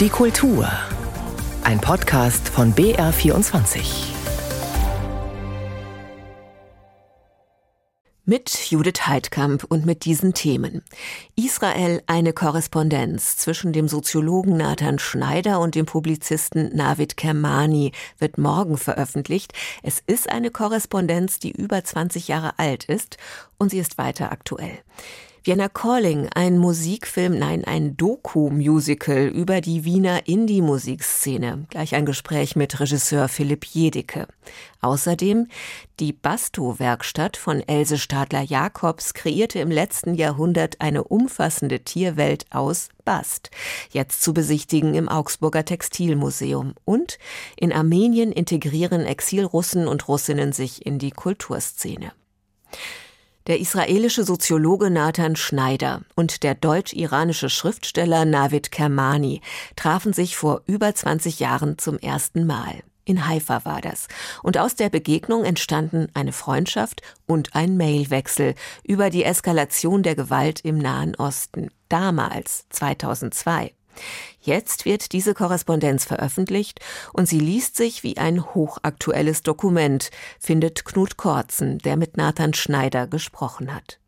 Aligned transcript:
Die 0.00 0.08
Kultur. 0.08 0.66
Ein 1.62 1.78
Podcast 1.78 2.48
von 2.48 2.74
BR24. 2.74 3.82
Mit 8.24 8.70
Judith 8.70 9.06
Heidkamp 9.06 9.64
und 9.64 9.84
mit 9.84 10.06
diesen 10.06 10.32
Themen. 10.32 10.82
Israel 11.36 12.02
eine 12.06 12.32
Korrespondenz 12.32 13.36
zwischen 13.36 13.74
dem 13.74 13.88
Soziologen 13.88 14.56
Nathan 14.56 14.98
Schneider 14.98 15.60
und 15.60 15.74
dem 15.74 15.84
Publizisten 15.84 16.74
Navid 16.74 17.18
Kermani 17.18 17.92
wird 18.18 18.38
morgen 18.38 18.78
veröffentlicht. 18.78 19.52
Es 19.82 20.02
ist 20.06 20.30
eine 20.30 20.50
Korrespondenz, 20.50 21.40
die 21.40 21.50
über 21.50 21.84
20 21.84 22.26
Jahre 22.26 22.58
alt 22.58 22.84
ist 22.84 23.18
und 23.58 23.70
sie 23.70 23.78
ist 23.78 23.98
weiter 23.98 24.32
aktuell. 24.32 24.78
Vienna 25.42 25.70
Calling, 25.70 26.28
ein 26.34 26.58
Musikfilm, 26.58 27.38
nein, 27.38 27.64
ein 27.64 27.96
Doku-Musical 27.96 29.26
über 29.28 29.62
die 29.62 29.86
Wiener 29.86 30.28
Indie-Musikszene. 30.28 31.64
Gleich 31.70 31.94
ein 31.94 32.04
Gespräch 32.04 32.56
mit 32.56 32.78
Regisseur 32.78 33.26
Philipp 33.26 33.64
Jedicke. 33.64 34.26
Außerdem 34.82 35.46
die 35.98 36.12
Basto-Werkstatt 36.12 37.38
von 37.38 37.66
Else 37.66 37.96
Stadler-Jacobs 37.96 39.14
kreierte 39.14 39.60
im 39.60 39.70
letzten 39.70 40.14
Jahrhundert 40.14 40.78
eine 40.82 41.04
umfassende 41.04 41.80
Tierwelt 41.80 42.44
aus 42.50 42.90
Bast. 43.06 43.50
Jetzt 43.92 44.22
zu 44.22 44.34
besichtigen 44.34 44.94
im 44.94 45.08
Augsburger 45.08 45.64
Textilmuseum. 45.64 46.74
Und 46.84 47.18
in 47.56 47.72
Armenien 47.72 48.30
integrieren 48.30 49.06
Exilrussen 49.06 49.88
und 49.88 50.06
Russinnen 50.06 50.52
sich 50.52 50.84
in 50.84 50.98
die 50.98 51.12
Kulturszene. 51.12 52.12
Der 53.50 53.58
israelische 53.58 54.22
Soziologe 54.22 54.90
Nathan 54.90 55.34
Schneider 55.34 56.02
und 56.14 56.44
der 56.44 56.54
deutsch-iranische 56.54 57.50
Schriftsteller 57.50 58.24
Navid 58.24 58.70
Kermani 58.70 59.40
trafen 59.74 60.12
sich 60.12 60.36
vor 60.36 60.62
über 60.66 60.94
20 60.94 61.40
Jahren 61.40 61.76
zum 61.76 61.98
ersten 61.98 62.46
Mal. 62.46 62.84
In 63.04 63.26
Haifa 63.26 63.64
war 63.64 63.80
das. 63.80 64.06
Und 64.44 64.56
aus 64.56 64.76
der 64.76 64.88
Begegnung 64.88 65.42
entstanden 65.42 66.06
eine 66.14 66.30
Freundschaft 66.30 67.02
und 67.26 67.56
ein 67.56 67.76
Mailwechsel 67.76 68.54
über 68.84 69.10
die 69.10 69.24
Eskalation 69.24 70.04
der 70.04 70.14
Gewalt 70.14 70.60
im 70.60 70.78
Nahen 70.78 71.16
Osten. 71.16 71.70
Damals, 71.88 72.66
2002. 72.70 73.72
Jetzt 74.40 74.84
wird 74.84 75.12
diese 75.12 75.34
Korrespondenz 75.34 76.04
veröffentlicht 76.04 76.80
und 77.12 77.26
sie 77.26 77.40
liest 77.40 77.76
sich 77.76 78.02
wie 78.02 78.16
ein 78.16 78.54
hochaktuelles 78.54 79.42
Dokument, 79.42 80.10
findet 80.38 80.84
Knut 80.84 81.16
Korzen, 81.16 81.78
der 81.78 81.96
mit 81.96 82.16
Nathan 82.16 82.54
Schneider 82.54 83.06
gesprochen 83.06 83.74
hat. 83.74 84.00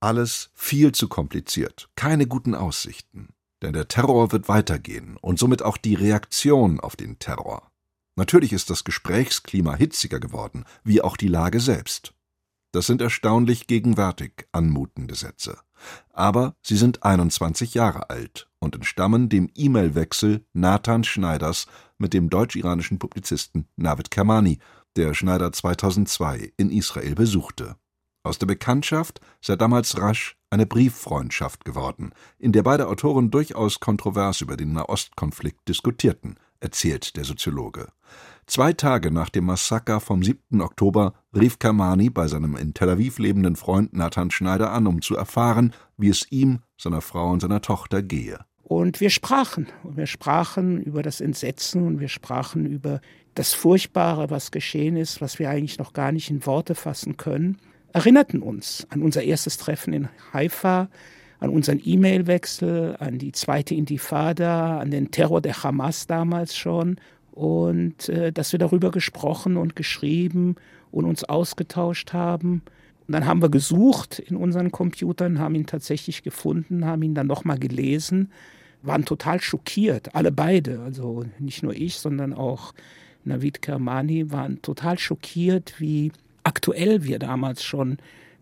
Alles 0.00 0.50
viel 0.54 0.92
zu 0.92 1.08
kompliziert, 1.08 1.88
keine 1.96 2.26
guten 2.26 2.54
Aussichten. 2.54 3.28
Denn 3.62 3.74
der 3.74 3.88
Terror 3.88 4.32
wird 4.32 4.48
weitergehen 4.48 5.18
und 5.20 5.38
somit 5.38 5.62
auch 5.62 5.76
die 5.76 5.94
Reaktion 5.94 6.80
auf 6.80 6.96
den 6.96 7.18
Terror. 7.18 7.70
Natürlich 8.16 8.52
ist 8.52 8.70
das 8.70 8.84
Gesprächsklima 8.84 9.74
hitziger 9.74 10.18
geworden, 10.18 10.64
wie 10.84 11.02
auch 11.02 11.16
die 11.16 11.28
Lage 11.28 11.60
selbst. 11.60 12.14
Das 12.72 12.86
sind 12.86 13.02
erstaunlich 13.02 13.66
gegenwärtig 13.66 14.46
anmutende 14.52 15.14
Sätze. 15.14 15.58
Aber 16.12 16.54
sie 16.62 16.76
sind 16.76 17.02
21 17.02 17.74
Jahre 17.74 18.10
alt 18.10 18.48
und 18.60 18.74
entstammen 18.74 19.28
dem 19.28 19.50
E-Mail-Wechsel 19.54 20.44
Nathan 20.52 21.02
Schneiders 21.02 21.66
mit 21.98 22.14
dem 22.14 22.30
deutsch-iranischen 22.30 22.98
Publizisten 22.98 23.66
Navid 23.76 24.10
Kermani, 24.10 24.58
der 24.96 25.14
Schneider 25.14 25.52
2002 25.52 26.52
in 26.56 26.70
Israel 26.70 27.14
besuchte. 27.14 27.76
Aus 28.22 28.38
der 28.38 28.46
Bekanntschaft 28.46 29.20
sei 29.40 29.56
damals 29.56 29.98
rasch 29.98 30.36
eine 30.50 30.66
Brieffreundschaft 30.66 31.64
geworden, 31.64 32.12
in 32.38 32.52
der 32.52 32.62
beide 32.62 32.88
Autoren 32.88 33.30
durchaus 33.30 33.80
kontrovers 33.80 34.42
über 34.42 34.56
den 34.56 34.72
Nahostkonflikt 34.72 35.66
diskutierten, 35.68 36.36
erzählt 36.60 37.16
der 37.16 37.24
Soziologe. 37.24 37.88
Zwei 38.46 38.72
Tage 38.72 39.10
nach 39.10 39.28
dem 39.28 39.44
Massaker 39.44 40.00
vom 40.00 40.22
7. 40.22 40.60
Oktober 40.60 41.14
rief 41.34 41.58
Kermani 41.58 42.10
bei 42.10 42.26
seinem 42.26 42.56
in 42.56 42.74
Tel 42.74 42.90
Aviv 42.90 43.18
lebenden 43.18 43.56
Freund 43.56 43.92
Nathan 43.92 44.30
Schneider 44.30 44.72
an, 44.72 44.86
um 44.86 45.02
zu 45.02 45.16
erfahren, 45.16 45.72
wie 45.96 46.08
es 46.08 46.26
ihm, 46.30 46.60
seiner 46.76 47.00
Frau 47.00 47.30
und 47.30 47.40
seiner 47.40 47.62
Tochter 47.62 48.02
gehe. 48.02 48.40
Und 48.62 49.00
wir 49.00 49.10
sprachen. 49.10 49.68
Und 49.82 49.96
wir 49.96 50.06
sprachen 50.06 50.80
über 50.80 51.02
das 51.02 51.20
Entsetzen 51.20 51.86
und 51.86 52.00
wir 52.00 52.08
sprachen 52.08 52.66
über 52.66 53.00
das 53.34 53.52
Furchtbare, 53.52 54.30
was 54.30 54.50
geschehen 54.50 54.96
ist, 54.96 55.20
was 55.20 55.38
wir 55.38 55.50
eigentlich 55.50 55.78
noch 55.78 55.92
gar 55.92 56.12
nicht 56.12 56.30
in 56.30 56.46
Worte 56.46 56.74
fassen 56.74 57.16
können. 57.16 57.58
Erinnerten 57.92 58.42
uns 58.42 58.86
an 58.90 59.02
unser 59.02 59.22
erstes 59.22 59.56
Treffen 59.56 59.92
in 59.92 60.08
Haifa, 60.32 60.88
an 61.40 61.50
unseren 61.50 61.80
E-Mail-Wechsel, 61.82 62.96
an 63.00 63.18
die 63.18 63.32
zweite 63.32 63.74
Intifada, 63.74 64.78
an 64.78 64.90
den 64.90 65.10
Terror 65.10 65.40
der 65.40 65.62
Hamas 65.62 66.06
damals 66.06 66.56
schon 66.56 66.96
und 67.32 68.08
äh, 68.10 68.32
dass 68.32 68.52
wir 68.52 68.58
darüber 68.58 68.90
gesprochen 68.90 69.56
und 69.56 69.74
geschrieben 69.74 70.56
und 70.90 71.06
uns 71.06 71.24
ausgetauscht 71.24 72.12
haben. 72.12 72.62
Und 73.06 73.14
dann 73.14 73.26
haben 73.26 73.42
wir 73.42 73.48
gesucht 73.48 74.18
in 74.18 74.36
unseren 74.36 74.70
Computern, 74.70 75.38
haben 75.38 75.54
ihn 75.54 75.66
tatsächlich 75.66 76.22
gefunden, 76.22 76.84
haben 76.84 77.02
ihn 77.02 77.14
dann 77.14 77.26
nochmal 77.26 77.58
gelesen, 77.58 78.30
waren 78.82 79.04
total 79.04 79.40
schockiert, 79.40 80.14
alle 80.14 80.32
beide, 80.32 80.80
also 80.80 81.24
nicht 81.38 81.62
nur 81.62 81.74
ich, 81.74 81.96
sondern 81.96 82.34
auch 82.34 82.72
Navid 83.24 83.62
Kermani, 83.62 84.30
waren 84.30 84.62
total 84.62 84.98
schockiert, 84.98 85.74
wie 85.78 86.12
aktuell 86.44 87.04
wir 87.04 87.18
damals 87.18 87.64
schon 87.64 87.98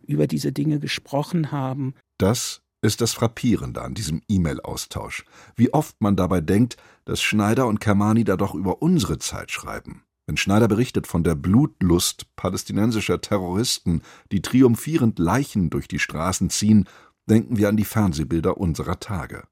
über 0.06 0.26
diese 0.26 0.52
Dinge 0.52 0.80
gesprochen 0.80 1.52
haben. 1.52 1.94
Das 2.18 2.60
ist 2.80 3.00
das 3.00 3.12
Frappierende 3.12 3.82
an 3.82 3.94
diesem 3.94 4.22
E-Mail-Austausch, 4.28 5.24
wie 5.56 5.72
oft 5.72 6.00
man 6.00 6.16
dabei 6.16 6.40
denkt, 6.40 6.76
dass 7.04 7.20
Schneider 7.20 7.66
und 7.66 7.80
Kermani 7.80 8.24
da 8.24 8.36
doch 8.36 8.54
über 8.54 8.82
unsere 8.82 9.18
Zeit 9.18 9.50
schreiben. 9.50 10.04
Wenn 10.26 10.36
Schneider 10.36 10.68
berichtet 10.68 11.06
von 11.06 11.24
der 11.24 11.34
Blutlust 11.34 12.26
palästinensischer 12.36 13.20
Terroristen, 13.20 14.02
die 14.30 14.42
triumphierend 14.42 15.18
Leichen 15.18 15.70
durch 15.70 15.88
die 15.88 15.98
Straßen 15.98 16.50
ziehen, 16.50 16.86
denken 17.26 17.56
wir 17.56 17.68
an 17.68 17.76
die 17.76 17.84
Fernsehbilder 17.84 18.58
unserer 18.58 19.00
Tage. 19.00 19.44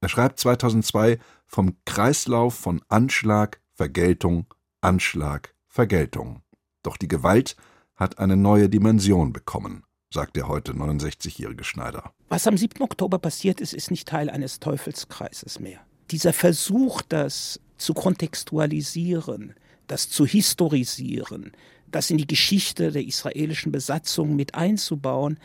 Er 0.00 0.08
schreibt 0.08 0.38
2002 0.38 1.18
vom 1.46 1.76
Kreislauf 1.84 2.54
von 2.54 2.82
Anschlag, 2.88 3.60
Vergeltung, 3.72 4.46
Anschlag, 4.80 5.54
Vergeltung. 5.66 6.42
Doch 6.82 6.96
die 6.96 7.08
Gewalt 7.08 7.56
hat 7.96 8.18
eine 8.18 8.36
neue 8.36 8.68
Dimension 8.68 9.32
bekommen 9.32 9.84
sagt 10.12 10.36
der 10.36 10.48
heute 10.48 10.72
69-jährige 10.72 11.64
Schneider. 11.64 12.12
Was 12.28 12.46
am 12.46 12.56
7. 12.56 12.82
Oktober 12.82 13.18
passiert 13.18 13.60
ist, 13.60 13.74
ist 13.74 13.90
nicht 13.90 14.08
Teil 14.08 14.30
eines 14.30 14.60
Teufelskreises 14.60 15.60
mehr. 15.60 15.80
Dieser 16.10 16.32
Versuch, 16.32 17.02
das 17.02 17.60
zu 17.76 17.94
kontextualisieren, 17.94 19.54
das 19.86 20.08
zu 20.08 20.24
historisieren, 20.24 21.52
das 21.90 22.10
in 22.10 22.18
die 22.18 22.26
Geschichte 22.26 22.90
der 22.90 23.04
israelischen 23.04 23.72
Besatzung 23.72 24.34
mit 24.34 24.54
einzubauen, 24.54 25.38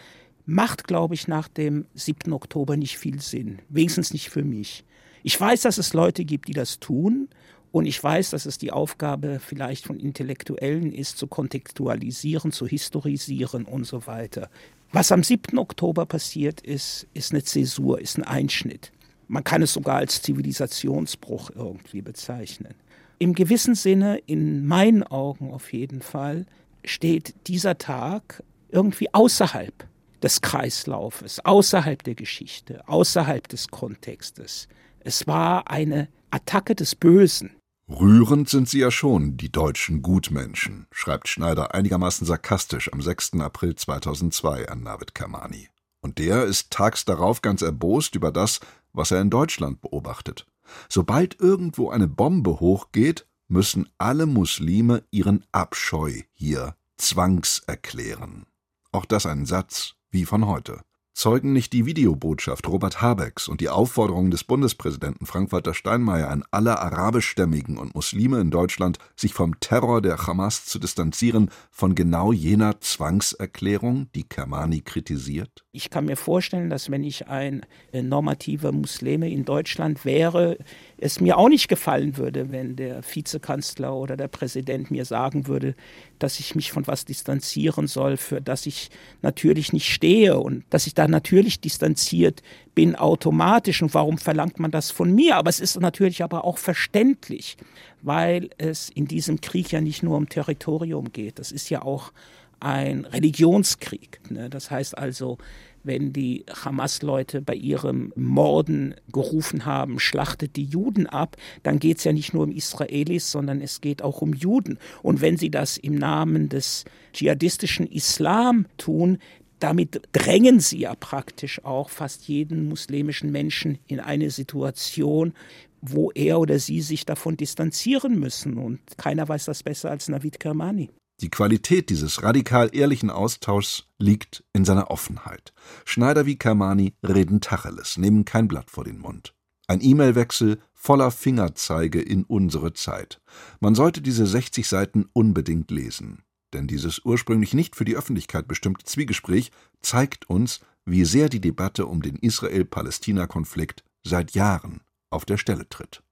macht, 0.46 0.86
glaube 0.86 1.16
ich, 1.16 1.28
nach 1.28 1.48
dem 1.48 1.86
7. 1.94 2.34
Oktober 2.34 2.78
nicht 2.78 2.98
viel 2.98 3.22
Sinn. 3.22 3.62
Wenigstens 3.70 4.12
nicht 4.12 4.30
für 4.30 4.44
mich. 4.44 4.84
Ich 5.24 5.40
weiß, 5.40 5.62
dass 5.62 5.78
es 5.78 5.94
Leute 5.94 6.26
gibt, 6.26 6.50
die 6.50 6.54
das 6.54 6.80
tun. 6.80 7.30
Und 7.74 7.88
ich 7.88 8.04
weiß, 8.04 8.30
dass 8.30 8.46
es 8.46 8.60
die 8.60 8.72
Aufgabe 8.72 9.40
vielleicht 9.40 9.88
von 9.88 10.00
Intellektuellen 10.00 10.94
ist, 10.94 11.18
zu 11.18 11.26
kontextualisieren, 11.26 12.52
zu 12.52 12.68
historisieren 12.68 13.66
und 13.66 13.86
so 13.86 14.06
weiter. 14.06 14.52
Was 14.92 15.12
am 15.12 15.24
7. 15.24 15.58
Oktober 15.58 16.06
passiert 16.06 16.62
ist, 16.62 17.08
ist 17.16 17.32
eine 17.32 17.44
Zäsur, 17.44 18.00
ist 18.00 18.20
ein 18.20 18.26
Einschnitt. 18.26 18.92
Man 19.28 19.44
kann 19.44 19.64
es 19.64 19.74
sogar 19.74 19.96
als 19.96 20.22
Zivilisationsbruch 20.22 21.50
irgendwie 21.56 22.04
bezeichnen. 22.04 22.76
Im 23.18 23.34
gewissen 23.34 23.74
Sinne, 23.74 24.20
in 24.28 24.68
meinen 24.68 25.02
Augen 25.02 25.52
auf 25.52 25.74
jeden 25.74 26.04
Fall, 26.04 26.46
steht 26.86 27.34
dieser 27.48 27.80
Tag 27.80 28.44
irgendwie 28.70 29.12
außerhalb 29.16 29.74
des 30.22 30.42
Kreislaufes, 30.42 31.44
außerhalb 31.44 32.04
der 32.04 32.14
Geschichte, 32.14 32.88
außerhalb 32.88 33.48
des 33.48 33.70
Kontextes. 33.70 34.68
Es 35.00 35.26
war 35.26 35.72
eine 35.72 36.08
Attacke 36.30 36.76
des 36.76 36.94
Bösen, 36.94 37.50
Rührend 37.90 38.48
sind 38.48 38.70
sie 38.70 38.80
ja 38.80 38.92
schon, 38.92 39.36
die 39.36 39.52
deutschen 39.52 40.02
Gutmenschen, 40.02 40.88
schreibt 40.92 41.28
Schneider 41.28 41.74
einigermaßen 41.74 42.26
sarkastisch 42.26 42.92
am 42.94 43.02
6. 43.02 43.34
April 43.42 43.76
2002 43.76 44.70
an 44.70 44.84
Navid 44.84 45.14
Kermani. 45.14 45.68
Und 46.02 46.18
der 46.18 46.46
ist 46.46 46.72
tags 46.72 47.04
darauf 47.04 47.42
ganz 47.42 47.62
erbost 47.62 48.16
über 48.16 48.32
das, 48.32 48.62
was 48.94 49.12
er 49.12 49.20
in 49.20 49.30
Deutschland 49.30 49.82
beobachtet. 49.82 50.46
Sobald 50.88 51.40
irgendwo 51.42 51.90
eine 51.90 52.08
Bombe 52.08 52.62
hochgeht, 52.62 53.28
müssen 53.50 53.90
alle 53.98 54.28
Muslime 54.28 55.04
ihren 55.12 55.46
Abscheu 55.52 56.22
hier 56.32 56.76
zwangserklären. 56.98 58.46
Auch 58.94 59.06
das 59.06 59.26
ein 59.26 59.46
Satz 59.46 59.96
wie 60.10 60.26
von 60.26 60.48
heute. 60.48 60.82
Zeugen 61.14 61.54
nicht 61.54 61.74
die 61.74 61.86
Videobotschaft 61.86 62.68
Robert 62.68 63.00
Habecks 63.00 63.48
und 63.48 63.62
die 63.62 63.70
Aufforderung 63.70 64.32
des 64.32 64.44
Bundespräsidenten 64.44 65.28
Frank-Walter 65.28 65.76
Steinmeier 65.76 66.30
an 66.30 66.44
alle 66.50 66.80
arabischstämmigen 66.80 67.78
und 67.78 67.94
Muslime 67.94 68.40
in 68.40 68.50
Deutschland, 68.50 68.98
sich 69.16 69.32
vom 69.32 69.60
Terror 69.60 70.02
der 70.02 70.18
Hamas 70.18 70.66
zu 70.66 70.80
distanzieren, 70.80 71.52
von 71.70 71.94
genau 71.94 72.32
jener 72.34 72.82
Zwangserklärung, 72.82 74.08
die 74.16 74.24
Kermani 74.24 74.82
kritisiert? 74.82 75.64
Ich 75.72 75.92
kann 75.92 76.06
mir 76.06 76.18
vorstellen, 76.18 76.72
dass 76.72 76.90
wenn 76.90 77.04
ich 77.04 77.28
ein 77.28 77.64
äh, 77.92 78.02
normativer 78.02 78.72
Muslime 78.72 79.30
in 79.30 79.46
Deutschland 79.46 80.06
wäre, 80.06 80.58
es 80.98 81.22
mir 81.22 81.38
auch 81.38 81.50
nicht 81.50 81.68
gefallen 81.68 82.18
würde, 82.18 82.52
wenn 82.52 82.76
der 82.76 83.02
Vizekanzler 83.04 83.94
oder 83.94 84.18
der 84.18 84.30
Präsident 84.30 84.90
mir 84.90 85.06
sagen 85.06 85.46
würde, 85.48 85.76
dass 86.18 86.40
ich 86.40 86.56
mich 86.56 86.72
von 86.72 86.88
was 86.88 87.06
distanzieren 87.06 87.86
soll, 87.86 88.18
für 88.18 88.42
das 88.42 88.66
ich 88.66 88.90
natürlich 89.22 89.74
nicht 89.74 89.92
stehe 89.92 90.40
und 90.40 90.64
dass 90.70 90.88
ich 90.88 90.96
da 90.96 91.03
natürlich 91.08 91.60
distanziert 91.60 92.42
bin 92.76 92.96
automatisch. 92.96 93.82
Und 93.82 93.94
warum 93.94 94.18
verlangt 94.18 94.60
man 94.60 94.72
das 94.72 94.92
von 94.92 95.14
mir? 95.14 95.38
Aber 95.38 95.50
es 95.50 95.60
ist 95.60 95.80
natürlich 95.80 96.24
aber 96.24 96.46
auch 96.46 96.58
verständlich, 96.58 97.58
weil 98.02 98.50
es 98.58 98.90
in 98.90 99.08
diesem 99.08 99.42
Krieg 99.42 99.72
ja 99.72 99.82
nicht 99.82 100.04
nur 100.04 100.18
um 100.18 100.30
Territorium 100.30 101.12
geht. 101.12 101.40
Das 101.40 101.52
ist 101.52 101.70
ja 101.70 101.82
auch 101.82 102.12
ein 102.60 103.06
Religionskrieg. 103.06 104.20
Ne? 104.30 104.50
Das 104.50 104.72
heißt 104.72 104.98
also, 104.98 105.38
wenn 105.84 106.14
die 106.14 106.46
Hamas-Leute 106.64 107.42
bei 107.42 107.56
ihrem 107.56 108.14
Morden 108.16 108.96
gerufen 109.12 109.66
haben, 109.66 110.00
schlachtet 110.00 110.56
die 110.56 110.64
Juden 110.64 111.08
ab, 111.08 111.36
dann 111.62 111.80
geht 111.80 111.98
es 111.98 112.06
ja 112.06 112.14
nicht 112.14 112.34
nur 112.34 112.44
um 112.44 112.52
Israelis, 112.52 113.32
sondern 113.32 113.62
es 113.62 113.82
geht 113.82 114.02
auch 114.02 114.22
um 114.22 114.34
Juden. 114.34 114.80
Und 115.02 115.22
wenn 115.22 115.38
sie 115.38 115.52
das 115.52 115.78
im 115.78 115.96
Namen 115.96 116.50
des 116.50 116.86
dschihadistischen 117.14 117.86
Islam 117.86 118.66
tun, 118.78 119.20
damit 119.64 120.02
drängen 120.12 120.60
sie 120.60 120.80
ja 120.80 120.94
praktisch 120.94 121.64
auch 121.64 121.90
fast 121.90 122.28
jeden 122.28 122.68
muslimischen 122.68 123.32
Menschen 123.32 123.80
in 123.88 124.02
eine 124.02 124.30
Situation, 124.30 125.34
wo 125.82 126.12
er 126.12 126.40
oder 126.40 126.60
sie 126.60 126.82
sich 126.82 127.06
davon 127.06 127.38
distanzieren 127.38 128.20
müssen. 128.20 128.58
Und 128.58 128.80
keiner 128.98 129.28
weiß 129.28 129.46
das 129.46 129.64
besser 129.64 129.90
als 129.90 130.10
Navid 130.10 130.40
Kermani. 130.40 130.90
Die 131.22 131.30
Qualität 131.30 131.90
dieses 131.90 132.24
radikal 132.24 132.70
ehrlichen 132.74 133.10
Austauschs 133.10 133.88
liegt 134.00 134.44
in 134.52 134.66
seiner 134.66 134.92
Offenheit. 134.92 135.54
Schneider 135.86 136.26
wie 136.26 136.38
Kermani 136.38 136.94
reden 137.02 137.40
Tacheles, 137.40 137.98
nehmen 137.98 138.26
kein 138.26 138.50
Blatt 138.50 138.70
vor 138.70 138.84
den 138.84 139.00
Mund. 139.00 139.34
Ein 139.68 139.80
E-Mail-Wechsel 139.82 140.60
voller 140.74 141.12
Fingerzeige 141.12 142.02
in 142.02 142.26
unsere 142.26 142.74
Zeit. 142.74 143.22
Man 143.62 143.76
sollte 143.76 144.02
diese 144.02 144.28
60 144.28 144.68
Seiten 144.68 145.06
unbedingt 145.14 145.72
lesen. 145.72 146.24
Denn 146.54 146.68
dieses 146.68 147.04
ursprünglich 147.04 147.54
nicht 147.54 147.76
für 147.76 147.86
die 147.86 147.96
Öffentlichkeit 147.96 148.48
bestimmte 148.48 148.86
Zwiegespräch 148.86 149.52
zeigt 149.82 150.30
uns, 150.30 150.62
wie 150.86 151.06
sehr 151.06 151.30
die 151.30 151.42
Debatte 151.42 151.86
um 151.88 152.02
den 152.02 152.16
Israel-Palästina-Konflikt 152.16 153.84
seit 154.04 154.32
Jahren 154.32 154.82
auf 155.10 155.26
der 155.26 155.38
Stelle 155.38 155.68
tritt. 155.68 156.04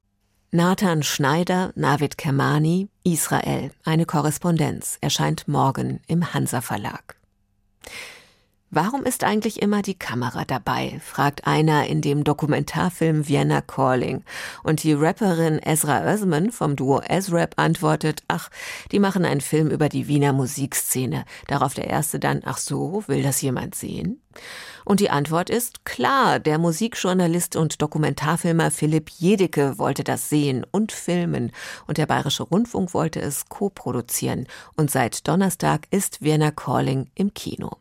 Nathan 0.52 1.04
Schneider, 1.04 1.72
Navid 1.76 2.18
Kermani, 2.18 2.90
Israel. 3.04 3.72
Eine 3.86 4.06
Korrespondenz 4.06 4.98
erscheint 5.00 5.48
morgen 5.48 6.02
im 6.08 6.34
Hansa 6.34 6.60
Verlag. 6.60 7.16
Warum 8.74 9.04
ist 9.04 9.26
eigentlich 9.26 9.62
immer 9.62 9.82
die 9.82 10.00
Kamera 10.00 10.46
dabei? 10.46 11.02
fragt 11.04 11.46
einer 11.46 11.88
in 11.88 12.00
dem 12.00 12.24
Dokumentarfilm 12.24 13.28
Vienna 13.28 13.60
Calling. 13.60 14.24
Und 14.64 14.84
die 14.84 14.94
Rapperin 14.94 15.60
Ezra 15.60 16.10
Özman 16.10 16.54
vom 16.54 16.78
Duo 16.78 17.02
Ezrap 17.02 17.56
antwortet, 17.58 18.24
ach, 18.30 18.50
die 18.94 19.00
machen 19.00 19.26
einen 19.26 19.42
Film 19.42 19.70
über 19.70 19.90
die 19.90 20.08
Wiener 20.08 20.32
Musikszene. 20.32 21.26
Darauf 21.48 21.74
der 21.74 21.90
erste 21.90 22.18
dann, 22.18 22.44
ach 22.46 22.60
so, 22.60 23.04
will 23.08 23.24
das 23.24 23.42
jemand 23.42 23.76
sehen? 23.76 24.22
Und 24.86 25.00
die 25.00 25.10
Antwort 25.10 25.50
ist 25.50 25.86
klar, 25.86 26.40
der 26.40 26.58
Musikjournalist 26.58 27.56
und 27.56 27.82
Dokumentarfilmer 27.82 28.72
Philipp 28.72 29.10
Jedicke 29.10 29.78
wollte 29.78 30.04
das 30.04 30.30
sehen 30.30 30.66
und 30.72 30.92
filmen 30.92 31.52
und 31.88 31.98
der 31.98 32.06
Bayerische 32.06 32.44
Rundfunk 32.44 32.94
wollte 32.94 33.22
es 33.22 33.48
co-produzieren 33.48 34.48
und 34.76 34.90
seit 34.90 35.28
Donnerstag 35.28 35.88
ist 35.92 36.22
Vienna 36.22 36.52
Calling 36.52 37.10
im 37.16 37.34
Kino. 37.34 37.78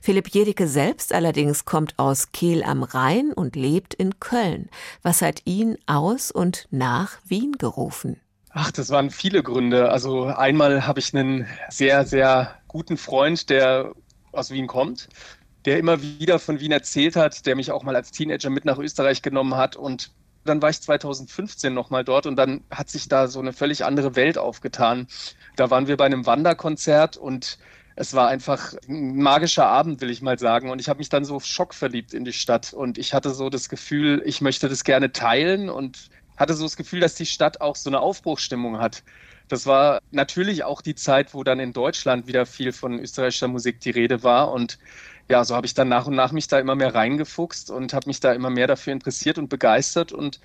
Philipp 0.00 0.28
Jedicke 0.28 0.68
selbst 0.68 1.12
allerdings 1.12 1.64
kommt 1.64 1.98
aus 1.98 2.32
Kehl 2.32 2.62
am 2.62 2.82
Rhein 2.82 3.32
und 3.32 3.56
lebt 3.56 3.94
in 3.94 4.18
Köln. 4.20 4.68
Was 5.02 5.22
hat 5.22 5.42
ihn 5.44 5.76
aus 5.86 6.30
und 6.30 6.66
nach 6.70 7.18
Wien 7.26 7.52
gerufen? 7.58 8.20
Ach, 8.50 8.72
das 8.72 8.90
waren 8.90 9.10
viele 9.10 9.42
Gründe. 9.42 9.90
Also 9.90 10.24
einmal 10.24 10.86
habe 10.86 11.00
ich 11.00 11.14
einen 11.14 11.46
sehr, 11.68 12.06
sehr 12.06 12.56
guten 12.66 12.96
Freund, 12.96 13.50
der 13.50 13.92
aus 14.32 14.50
Wien 14.50 14.66
kommt 14.66 15.08
der 15.68 15.78
immer 15.78 16.02
wieder 16.02 16.38
von 16.38 16.60
Wien 16.60 16.72
erzählt 16.72 17.14
hat, 17.14 17.44
der 17.44 17.54
mich 17.54 17.70
auch 17.70 17.82
mal 17.82 17.94
als 17.94 18.10
Teenager 18.10 18.48
mit 18.48 18.64
nach 18.64 18.78
Österreich 18.78 19.20
genommen 19.20 19.54
hat. 19.54 19.76
Und 19.76 20.12
dann 20.46 20.62
war 20.62 20.70
ich 20.70 20.80
2015 20.80 21.74
nochmal 21.74 22.04
dort 22.04 22.24
und 22.24 22.36
dann 22.36 22.64
hat 22.70 22.88
sich 22.88 23.06
da 23.08 23.28
so 23.28 23.38
eine 23.38 23.52
völlig 23.52 23.84
andere 23.84 24.16
Welt 24.16 24.38
aufgetan. 24.38 25.08
Da 25.56 25.68
waren 25.68 25.86
wir 25.86 25.98
bei 25.98 26.06
einem 26.06 26.24
Wanderkonzert 26.24 27.18
und 27.18 27.58
es 27.96 28.14
war 28.14 28.28
einfach 28.28 28.72
ein 28.88 29.18
magischer 29.18 29.66
Abend, 29.66 30.00
will 30.00 30.08
ich 30.08 30.22
mal 30.22 30.38
sagen. 30.38 30.70
Und 30.70 30.80
ich 30.80 30.88
habe 30.88 31.00
mich 31.00 31.10
dann 31.10 31.26
so 31.26 31.38
schockverliebt 31.38 32.14
in 32.14 32.24
die 32.24 32.32
Stadt. 32.32 32.72
Und 32.72 32.96
ich 32.96 33.12
hatte 33.12 33.34
so 33.34 33.50
das 33.50 33.68
Gefühl, 33.68 34.22
ich 34.24 34.40
möchte 34.40 34.70
das 34.70 34.84
gerne 34.84 35.12
teilen 35.12 35.68
und 35.68 36.08
hatte 36.38 36.54
so 36.54 36.64
das 36.64 36.78
Gefühl, 36.78 37.00
dass 37.00 37.14
die 37.14 37.26
Stadt 37.26 37.60
auch 37.60 37.76
so 37.76 37.90
eine 37.90 38.00
Aufbruchsstimmung 38.00 38.78
hat. 38.78 39.02
Das 39.48 39.66
war 39.66 40.00
natürlich 40.12 40.64
auch 40.64 40.80
die 40.80 40.94
Zeit, 40.94 41.34
wo 41.34 41.42
dann 41.42 41.60
in 41.60 41.74
Deutschland 41.74 42.26
wieder 42.26 42.46
viel 42.46 42.72
von 42.72 42.98
österreichischer 42.98 43.48
Musik 43.48 43.80
die 43.80 43.90
Rede 43.90 44.22
war. 44.22 44.50
Und 44.52 44.78
ja, 45.28 45.44
so 45.44 45.54
habe 45.54 45.66
ich 45.66 45.74
dann 45.74 45.88
nach 45.88 46.06
und 46.06 46.16
nach 46.16 46.32
mich 46.32 46.48
da 46.48 46.58
immer 46.58 46.74
mehr 46.74 46.94
reingefuchst 46.94 47.70
und 47.70 47.92
habe 47.92 48.08
mich 48.08 48.20
da 48.20 48.32
immer 48.32 48.50
mehr 48.50 48.66
dafür 48.66 48.92
interessiert 48.92 49.38
und 49.38 49.48
begeistert 49.48 50.12
und 50.12 50.40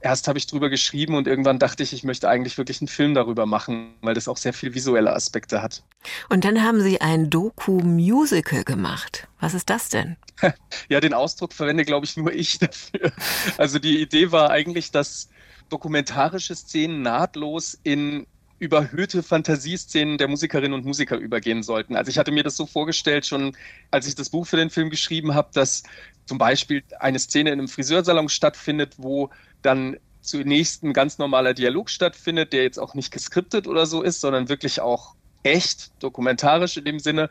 erst 0.00 0.28
habe 0.28 0.38
ich 0.38 0.46
drüber 0.46 0.68
geschrieben 0.70 1.14
und 1.14 1.26
irgendwann 1.26 1.58
dachte 1.58 1.82
ich, 1.82 1.92
ich 1.92 2.04
möchte 2.04 2.28
eigentlich 2.28 2.58
wirklich 2.58 2.80
einen 2.80 2.88
Film 2.88 3.14
darüber 3.14 3.46
machen, 3.46 3.94
weil 4.02 4.14
das 4.14 4.28
auch 4.28 4.36
sehr 4.36 4.52
viel 4.52 4.74
visuelle 4.74 5.12
Aspekte 5.12 5.62
hat. 5.62 5.82
Und 6.28 6.44
dann 6.44 6.62
haben 6.62 6.80
Sie 6.80 7.00
ein 7.00 7.30
Doku-Musical 7.30 8.64
gemacht. 8.64 9.28
Was 9.40 9.54
ist 9.54 9.70
das 9.70 9.88
denn? 9.88 10.16
Ja, 10.88 11.00
den 11.00 11.14
Ausdruck 11.14 11.52
verwende, 11.52 11.84
glaube 11.84 12.06
ich, 12.06 12.16
nur 12.16 12.32
ich 12.32 12.58
dafür. 12.60 13.12
Also 13.56 13.78
die 13.78 14.00
Idee 14.00 14.30
war 14.30 14.50
eigentlich, 14.50 14.90
dass 14.92 15.28
dokumentarische 15.68 16.54
Szenen 16.54 17.02
nahtlos 17.02 17.78
in 17.82 18.26
überhöhte 18.58 19.22
Fantasieszenen 19.22 20.18
der 20.18 20.28
Musikerinnen 20.28 20.72
und 20.72 20.84
Musiker 20.84 21.16
übergehen 21.16 21.62
sollten. 21.62 21.96
Also 21.96 22.10
ich 22.10 22.18
hatte 22.18 22.32
mir 22.32 22.42
das 22.42 22.56
so 22.56 22.66
vorgestellt, 22.66 23.26
schon 23.26 23.56
als 23.90 24.06
ich 24.06 24.14
das 24.14 24.30
Buch 24.30 24.46
für 24.46 24.56
den 24.56 24.70
Film 24.70 24.90
geschrieben 24.90 25.34
habe, 25.34 25.50
dass 25.52 25.84
zum 26.26 26.38
Beispiel 26.38 26.82
eine 26.98 27.18
Szene 27.18 27.50
in 27.50 27.58
einem 27.58 27.68
Friseursalon 27.68 28.28
stattfindet, 28.28 28.94
wo 28.98 29.30
dann 29.62 29.96
zunächst 30.20 30.82
ein 30.82 30.92
ganz 30.92 31.18
normaler 31.18 31.54
Dialog 31.54 31.88
stattfindet, 31.88 32.52
der 32.52 32.64
jetzt 32.64 32.78
auch 32.78 32.94
nicht 32.94 33.12
geskriptet 33.12 33.66
oder 33.66 33.86
so 33.86 34.02
ist, 34.02 34.20
sondern 34.20 34.48
wirklich 34.48 34.80
auch 34.80 35.14
echt, 35.42 35.92
dokumentarisch 36.02 36.76
in 36.76 36.84
dem 36.84 36.98
Sinne. 36.98 37.30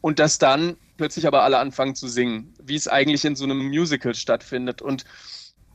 Und 0.00 0.18
dass 0.18 0.38
dann 0.38 0.76
plötzlich 0.96 1.26
aber 1.26 1.42
alle 1.42 1.58
anfangen 1.58 1.94
zu 1.94 2.08
singen, 2.08 2.54
wie 2.62 2.74
es 2.74 2.88
eigentlich 2.88 3.24
in 3.24 3.36
so 3.36 3.44
einem 3.44 3.68
Musical 3.68 4.14
stattfindet. 4.14 4.82
Und 4.82 5.04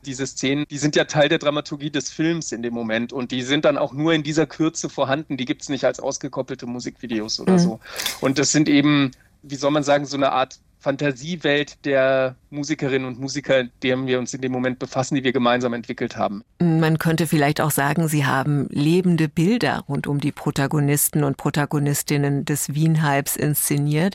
diese 0.04 0.26
Szenen, 0.26 0.64
die 0.70 0.78
sind 0.78 0.96
ja 0.96 1.04
Teil 1.04 1.28
der 1.28 1.38
Dramaturgie 1.38 1.90
des 1.90 2.10
Films 2.10 2.52
in 2.52 2.62
dem 2.62 2.74
Moment 2.74 3.12
und 3.12 3.30
die 3.30 3.42
sind 3.42 3.64
dann 3.64 3.76
auch 3.76 3.92
nur 3.92 4.12
in 4.12 4.22
dieser 4.22 4.46
Kürze 4.46 4.88
vorhanden. 4.88 5.36
Die 5.36 5.44
gibt 5.44 5.62
es 5.62 5.68
nicht 5.68 5.84
als 5.84 6.00
ausgekoppelte 6.00 6.66
Musikvideos 6.66 7.40
oder 7.40 7.54
mhm. 7.54 7.58
so. 7.58 7.80
Und 8.20 8.38
das 8.38 8.52
sind 8.52 8.68
eben, 8.68 9.10
wie 9.42 9.56
soll 9.56 9.70
man 9.70 9.82
sagen, 9.82 10.06
so 10.06 10.16
eine 10.16 10.32
Art 10.32 10.60
Fantasiewelt 10.80 11.84
der 11.84 12.36
Musikerinnen 12.50 13.06
und 13.06 13.18
Musiker, 13.18 13.64
deren 13.82 14.06
wir 14.06 14.18
uns 14.18 14.32
in 14.32 14.40
dem 14.40 14.52
Moment 14.52 14.78
befassen, 14.78 15.16
die 15.16 15.24
wir 15.24 15.32
gemeinsam 15.32 15.72
entwickelt 15.72 16.16
haben. 16.16 16.44
Man 16.60 16.98
könnte 16.98 17.26
vielleicht 17.26 17.60
auch 17.60 17.70
sagen, 17.70 18.08
Sie 18.08 18.24
haben 18.24 18.68
lebende 18.70 19.28
Bilder 19.28 19.84
rund 19.88 20.06
um 20.06 20.20
die 20.20 20.32
Protagonisten 20.32 21.24
und 21.24 21.36
Protagonistinnen 21.36 22.44
des 22.44 22.74
Wien-Hypes 22.74 23.36
inszeniert. 23.36 24.14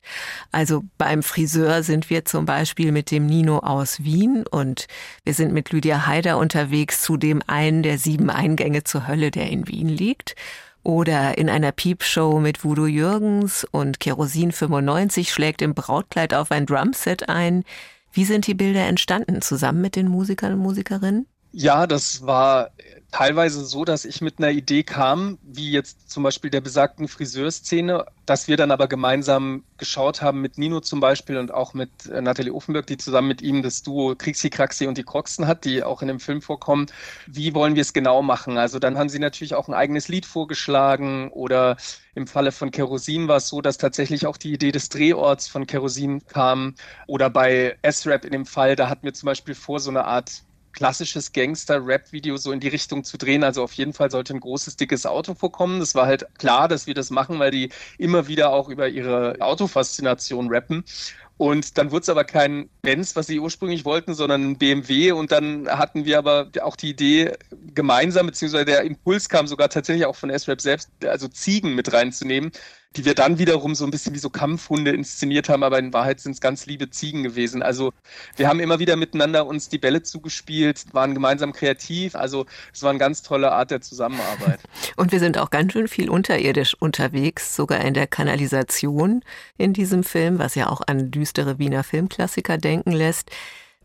Also 0.51 0.83
beim 0.97 1.21
Friseur 1.21 1.83
sind 1.83 2.09
wir 2.09 2.25
zum 2.25 2.45
Beispiel 2.45 2.91
mit 2.91 3.11
dem 3.11 3.25
Nino 3.25 3.59
aus 3.59 4.03
Wien 4.03 4.45
und 4.49 4.87
wir 5.23 5.33
sind 5.33 5.53
mit 5.53 5.71
Lydia 5.71 6.07
Haider 6.07 6.37
unterwegs 6.37 7.01
zu 7.01 7.17
dem 7.17 7.41
einen 7.47 7.83
der 7.83 7.97
sieben 7.97 8.29
Eingänge 8.29 8.83
zur 8.83 9.07
Hölle, 9.07 9.31
der 9.31 9.49
in 9.49 9.67
Wien 9.67 9.89
liegt. 9.89 10.35
Oder 10.83 11.37
in 11.37 11.49
einer 11.49 11.71
Piepshow 11.71 12.39
mit 12.39 12.63
Voodoo 12.63 12.87
Jürgens 12.87 13.65
und 13.71 14.01
Kerosin 14.01 14.51
95 14.51 15.31
schlägt 15.31 15.61
im 15.61 15.73
Brautkleid 15.73 16.33
auf 16.33 16.51
ein 16.51 16.65
Drumset 16.65 17.29
ein. 17.29 17.63
Wie 18.11 18.25
sind 18.25 18.47
die 18.47 18.53
Bilder 18.53 18.85
entstanden? 18.85 19.41
Zusammen 19.41 19.81
mit 19.81 19.95
den 19.95 20.09
Musikern 20.09 20.53
und 20.53 20.59
Musikerinnen? 20.59 21.25
Ja, 21.55 21.85
das 21.85 22.25
war 22.25 22.71
teilweise 23.11 23.63
so, 23.63 23.85
dass 23.85 24.05
ich 24.05 24.21
mit 24.21 24.39
einer 24.39 24.49
Idee 24.49 24.83
kam, 24.83 25.37
wie 25.43 25.69
jetzt 25.71 26.09
zum 26.09 26.23
Beispiel 26.23 26.49
der 26.49 26.61
besagten 26.61 27.07
Friseurszene, 27.07 28.05
dass 28.25 28.47
wir 28.47 28.57
dann 28.57 28.71
aber 28.71 28.87
gemeinsam 28.87 29.63
geschaut 29.77 30.23
haben 30.23 30.41
mit 30.41 30.57
Nino 30.57 30.79
zum 30.79 30.99
Beispiel 30.99 31.37
und 31.37 31.53
auch 31.53 31.75
mit 31.75 32.07
äh, 32.07 32.21
Nathalie 32.21 32.51
Offenberg, 32.51 32.87
die 32.87 32.97
zusammen 32.97 33.27
mit 33.27 33.43
ihm 33.43 33.61
das 33.61 33.83
Duo 33.83 34.15
Krixi, 34.15 34.49
Kraxi 34.49 34.87
und 34.87 34.97
die 34.97 35.03
Kroxen 35.03 35.45
hat, 35.45 35.63
die 35.63 35.83
auch 35.83 36.01
in 36.01 36.07
dem 36.07 36.19
Film 36.19 36.41
vorkommen. 36.41 36.87
Wie 37.27 37.53
wollen 37.53 37.75
wir 37.75 37.81
es 37.81 37.93
genau 37.93 38.23
machen? 38.23 38.57
Also 38.57 38.79
dann 38.79 38.97
haben 38.97 39.09
sie 39.09 39.19
natürlich 39.19 39.53
auch 39.53 39.67
ein 39.67 39.75
eigenes 39.75 40.07
Lied 40.07 40.25
vorgeschlagen 40.25 41.29
oder 41.29 41.77
im 42.15 42.25
Falle 42.25 42.51
von 42.51 42.71
Kerosin 42.71 43.27
war 43.27 43.37
es 43.37 43.47
so, 43.47 43.61
dass 43.61 43.77
tatsächlich 43.77 44.25
auch 44.25 44.37
die 44.37 44.53
Idee 44.53 44.71
des 44.71 44.89
Drehorts 44.89 45.47
von 45.47 45.67
Kerosin 45.67 46.25
kam 46.25 46.73
oder 47.05 47.29
bei 47.29 47.77
S-Rap 47.83 48.25
in 48.25 48.31
dem 48.31 48.45
Fall, 48.47 48.75
da 48.75 48.89
hatten 48.89 49.03
wir 49.03 49.13
zum 49.13 49.27
Beispiel 49.27 49.53
vor, 49.55 49.79
so 49.79 49.91
eine 49.91 50.05
Art 50.05 50.43
klassisches 50.73 51.31
Gangster-Rap-Video 51.31 52.37
so 52.37 52.51
in 52.51 52.59
die 52.59 52.67
Richtung 52.67 53.03
zu 53.03 53.17
drehen. 53.17 53.43
Also 53.43 53.63
auf 53.63 53.73
jeden 53.73 53.93
Fall 53.93 54.11
sollte 54.11 54.33
ein 54.33 54.39
großes, 54.39 54.75
dickes 54.75 55.05
Auto 55.05 55.35
vorkommen. 55.35 55.79
Das 55.79 55.95
war 55.95 56.05
halt 56.05 56.27
klar, 56.37 56.67
dass 56.67 56.87
wir 56.87 56.93
das 56.93 57.09
machen, 57.09 57.39
weil 57.39 57.51
die 57.51 57.69
immer 57.97 58.27
wieder 58.27 58.51
auch 58.51 58.69
über 58.69 58.89
ihre 58.89 59.37
Autofaszination 59.39 60.49
rappen. 60.49 60.83
Und 61.37 61.77
dann 61.77 61.91
wurde 61.91 62.03
es 62.03 62.09
aber 62.09 62.23
kein 62.23 62.69
Benz, 62.81 63.15
was 63.15 63.27
sie 63.27 63.39
ursprünglich 63.39 63.85
wollten, 63.85 64.13
sondern 64.13 64.51
ein 64.51 64.57
BMW. 64.57 65.11
Und 65.11 65.31
dann 65.31 65.67
hatten 65.67 66.05
wir 66.05 66.17
aber 66.17 66.49
auch 66.61 66.75
die 66.75 66.89
Idee 66.89 67.33
gemeinsam, 67.73 68.27
beziehungsweise 68.27 68.65
der 68.65 68.83
Impuls 68.83 69.29
kam 69.29 69.47
sogar 69.47 69.69
tatsächlich 69.69 70.05
auch 70.05 70.15
von 70.15 70.29
S-Rap 70.29 70.61
selbst, 70.61 70.89
also 71.03 71.27
Ziegen 71.27 71.75
mit 71.75 71.91
reinzunehmen 71.91 72.51
die 72.95 73.05
wir 73.05 73.15
dann 73.15 73.39
wiederum 73.39 73.75
so 73.75 73.85
ein 73.85 73.91
bisschen 73.91 74.13
wie 74.13 74.19
so 74.19 74.29
Kampfhunde 74.29 74.91
inszeniert 74.91 75.49
haben, 75.49 75.63
aber 75.63 75.79
in 75.79 75.93
Wahrheit 75.93 76.19
sind 76.19 76.33
es 76.33 76.41
ganz 76.41 76.65
liebe 76.65 76.89
Ziegen 76.89 77.23
gewesen. 77.23 77.63
Also 77.63 77.91
wir 78.35 78.47
haben 78.47 78.59
immer 78.59 78.79
wieder 78.79 78.95
miteinander 78.95 79.47
uns 79.47 79.69
die 79.69 79.79
Bälle 79.79 80.03
zugespielt, 80.03 80.85
waren 80.93 81.13
gemeinsam 81.13 81.53
kreativ. 81.53 82.15
Also 82.15 82.45
es 82.73 82.83
war 82.83 82.91
eine 82.91 82.99
ganz 82.99 83.23
tolle 83.23 83.51
Art 83.51 83.71
der 83.71 83.81
Zusammenarbeit. 83.81 84.59
Und 84.95 85.11
wir 85.11 85.19
sind 85.19 85.37
auch 85.37 85.49
ganz 85.49 85.73
schön 85.73 85.87
viel 85.87 86.09
unterirdisch 86.09 86.75
unterwegs, 86.75 87.55
sogar 87.55 87.81
in 87.81 87.93
der 87.93 88.07
Kanalisation 88.07 89.23
in 89.57 89.73
diesem 89.73 90.03
Film, 90.03 90.37
was 90.39 90.55
ja 90.55 90.69
auch 90.69 90.81
an 90.85 91.09
düstere 91.09 91.57
Wiener 91.57 91.83
Filmklassiker 91.83 92.57
denken 92.57 92.91
lässt. 92.91 93.31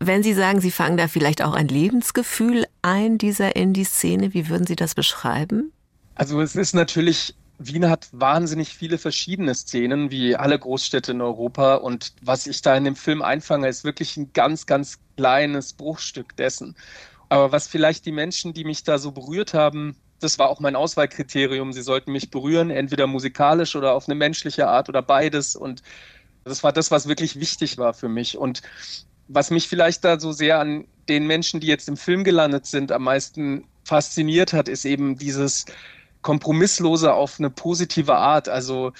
Wenn 0.00 0.22
Sie 0.22 0.34
sagen, 0.34 0.60
Sie 0.60 0.70
fangen 0.70 0.96
da 0.96 1.08
vielleicht 1.08 1.42
auch 1.42 1.54
ein 1.54 1.66
Lebensgefühl 1.66 2.66
ein, 2.82 3.18
dieser 3.18 3.56
Indie-Szene, 3.56 4.32
wie 4.32 4.48
würden 4.48 4.66
Sie 4.66 4.76
das 4.76 4.94
beschreiben? 4.94 5.72
Also 6.14 6.40
es 6.40 6.56
ist 6.56 6.74
natürlich 6.74 7.34
Wien 7.58 7.90
hat 7.90 8.08
wahnsinnig 8.12 8.74
viele 8.74 8.98
verschiedene 8.98 9.54
Szenen, 9.54 10.10
wie 10.10 10.36
alle 10.36 10.58
Großstädte 10.58 11.12
in 11.12 11.20
Europa. 11.20 11.74
Und 11.74 12.12
was 12.22 12.46
ich 12.46 12.62
da 12.62 12.76
in 12.76 12.84
dem 12.84 12.96
Film 12.96 13.20
einfange, 13.20 13.68
ist 13.68 13.84
wirklich 13.84 14.16
ein 14.16 14.32
ganz, 14.32 14.66
ganz 14.66 14.98
kleines 15.16 15.72
Bruchstück 15.72 16.36
dessen. 16.36 16.76
Aber 17.28 17.52
was 17.52 17.66
vielleicht 17.66 18.06
die 18.06 18.12
Menschen, 18.12 18.54
die 18.54 18.64
mich 18.64 18.84
da 18.84 18.98
so 18.98 19.10
berührt 19.10 19.54
haben, 19.54 19.96
das 20.20 20.38
war 20.38 20.48
auch 20.48 20.60
mein 20.60 20.76
Auswahlkriterium. 20.76 21.72
Sie 21.72 21.82
sollten 21.82 22.12
mich 22.12 22.30
berühren, 22.30 22.70
entweder 22.70 23.06
musikalisch 23.06 23.76
oder 23.76 23.92
auf 23.92 24.08
eine 24.08 24.14
menschliche 24.14 24.68
Art 24.68 24.88
oder 24.88 25.02
beides. 25.02 25.56
Und 25.56 25.82
das 26.44 26.62
war 26.62 26.72
das, 26.72 26.90
was 26.90 27.08
wirklich 27.08 27.40
wichtig 27.40 27.76
war 27.76 27.92
für 27.92 28.08
mich. 28.08 28.38
Und 28.38 28.62
was 29.26 29.50
mich 29.50 29.68
vielleicht 29.68 30.04
da 30.04 30.18
so 30.18 30.32
sehr 30.32 30.60
an 30.60 30.86
den 31.08 31.26
Menschen, 31.26 31.60
die 31.60 31.66
jetzt 31.66 31.88
im 31.88 31.96
Film 31.96 32.24
gelandet 32.24 32.66
sind, 32.66 32.92
am 32.92 33.02
meisten 33.04 33.66
fasziniert 33.84 34.52
hat, 34.52 34.68
ist 34.68 34.84
eben 34.84 35.16
dieses, 35.16 35.64
kompromisslose 36.22 37.12
auf 37.12 37.38
eine 37.38 37.50
positive 37.50 38.16
Art. 38.16 38.48
Also 38.48 38.92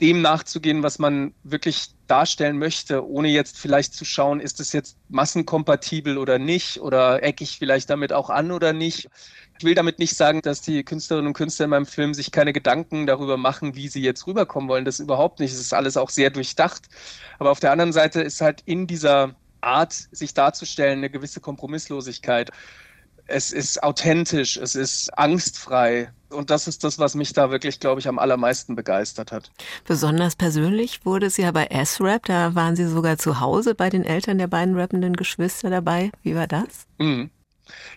dem 0.00 0.20
nachzugehen, 0.20 0.82
was 0.82 0.98
man 0.98 1.32
wirklich 1.44 1.90
darstellen 2.08 2.58
möchte, 2.58 3.06
ohne 3.06 3.28
jetzt 3.28 3.58
vielleicht 3.58 3.94
zu 3.94 4.04
schauen, 4.04 4.40
ist 4.40 4.58
es 4.58 4.72
jetzt 4.72 4.96
massenkompatibel 5.08 6.18
oder 6.18 6.38
nicht 6.38 6.80
oder 6.80 7.22
ecke 7.22 7.44
ich 7.44 7.58
vielleicht 7.58 7.88
damit 7.88 8.12
auch 8.12 8.28
an 8.28 8.50
oder 8.50 8.72
nicht. 8.72 9.08
Ich 9.58 9.64
will 9.64 9.74
damit 9.76 10.00
nicht 10.00 10.16
sagen, 10.16 10.42
dass 10.42 10.60
die 10.60 10.82
Künstlerinnen 10.82 11.28
und 11.28 11.34
Künstler 11.34 11.64
in 11.64 11.70
meinem 11.70 11.86
Film 11.86 12.14
sich 12.14 12.32
keine 12.32 12.52
Gedanken 12.52 13.06
darüber 13.06 13.36
machen, 13.36 13.76
wie 13.76 13.88
sie 13.88 14.02
jetzt 14.02 14.26
rüberkommen 14.26 14.68
wollen. 14.68 14.84
Das 14.84 14.98
überhaupt 14.98 15.38
nicht. 15.38 15.52
Es 15.52 15.60
ist 15.60 15.72
alles 15.72 15.96
auch 15.96 16.10
sehr 16.10 16.30
durchdacht. 16.30 16.88
Aber 17.38 17.52
auf 17.52 17.60
der 17.60 17.70
anderen 17.70 17.92
Seite 17.92 18.22
ist 18.22 18.40
halt 18.40 18.62
in 18.64 18.88
dieser 18.88 19.36
Art, 19.60 19.92
sich 20.10 20.34
darzustellen, 20.34 20.98
eine 20.98 21.10
gewisse 21.10 21.40
Kompromisslosigkeit. 21.40 22.50
Es 23.26 23.52
ist 23.52 23.82
authentisch, 23.82 24.56
es 24.56 24.74
ist 24.74 25.16
angstfrei, 25.18 26.10
und 26.32 26.50
das 26.50 26.66
ist 26.66 26.84
das, 26.84 26.98
was 26.98 27.14
mich 27.14 27.32
da 27.32 27.50
wirklich, 27.50 27.80
glaube 27.80 28.00
ich, 28.00 28.08
am 28.08 28.18
allermeisten 28.18 28.74
begeistert 28.74 29.32
hat. 29.32 29.50
Besonders 29.86 30.36
persönlich 30.36 31.04
wurde 31.04 31.26
es 31.26 31.36
ja 31.36 31.50
bei 31.52 31.66
S-Rap. 31.66 32.26
Da 32.26 32.54
waren 32.54 32.76
Sie 32.76 32.86
sogar 32.86 33.18
zu 33.18 33.40
Hause 33.40 33.74
bei 33.74 33.90
den 33.90 34.04
Eltern 34.04 34.38
der 34.38 34.46
beiden 34.46 34.74
rappenden 34.76 35.14
Geschwister 35.14 35.70
dabei. 35.70 36.10
Wie 36.22 36.34
war 36.34 36.46
das? 36.46 36.86
Mhm. 36.98 37.30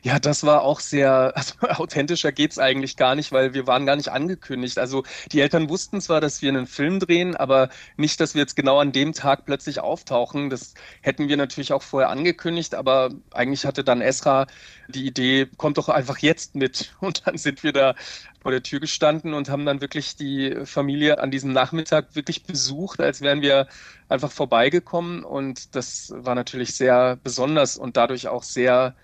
Ja, 0.04 0.20
das 0.20 0.44
war 0.44 0.62
auch 0.62 0.80
sehr, 0.80 1.34
also 1.36 1.56
authentischer 1.62 2.32
geht's 2.32 2.60
eigentlich 2.60 2.98
gar 2.98 3.16
nicht, 3.16 3.32
weil 3.32 3.54
wir 3.54 3.68
waren 3.68 3.86
gar 3.86 3.96
nicht 3.96 4.10
angekündigt. 4.10 4.78
Also 4.78 5.04
die 5.32 5.42
Eltern 5.42 5.70
wussten 5.70 6.02
zwar, 6.02 6.22
dass 6.22 6.42
wir 6.42 6.50
einen 6.50 6.68
Film 6.68 7.00
drehen, 7.00 7.36
aber 7.36 7.70
nicht, 7.98 8.20
dass 8.20 8.36
wir 8.36 8.42
jetzt 8.42 8.56
genau 8.56 8.80
an 8.80 8.92
dem 8.92 9.14
Tag 9.14 9.46
plötzlich 9.46 9.80
auftauchen. 9.80 10.50
Das 10.50 10.74
hätten 11.02 11.28
wir 11.28 11.38
natürlich 11.38 11.74
auch 11.74 11.82
vorher 11.84 12.10
angekündigt, 12.10 12.76
aber 12.76 13.12
eigentlich 13.32 13.66
hatte 13.66 13.84
dann 13.84 14.02
Esra 14.02 14.48
die 14.88 15.06
Idee, 15.08 15.48
kommt 15.58 15.78
doch 15.78 15.90
einfach 15.90 16.20
jetzt 16.20 16.56
mit. 16.56 16.96
Und 17.00 17.26
dann 17.26 17.38
sind 17.38 17.64
wir 17.64 17.74
da 17.74 17.96
vor 18.42 18.52
der 18.52 18.62
Tür 18.64 18.80
gestanden 18.80 19.34
und 19.34 19.50
haben 19.50 19.66
dann 19.66 19.82
wirklich 19.82 20.16
die 20.16 20.56
Familie 20.66 21.18
an 21.20 21.32
diesem 21.32 21.52
Nachmittag 21.52 22.16
wirklich 22.16 22.44
besucht, 22.44 23.00
als 23.00 23.22
wären 23.22 23.42
wir 23.42 23.68
einfach 24.08 24.32
vorbeigekommen. 24.32 25.24
Und 25.24 25.76
das 25.76 26.14
war 26.16 26.36
natürlich 26.36 26.76
sehr 26.76 27.18
besonders 27.24 27.76
und 27.78 27.98
dadurch 27.98 28.28
auch 28.28 28.44
sehr 28.44 28.96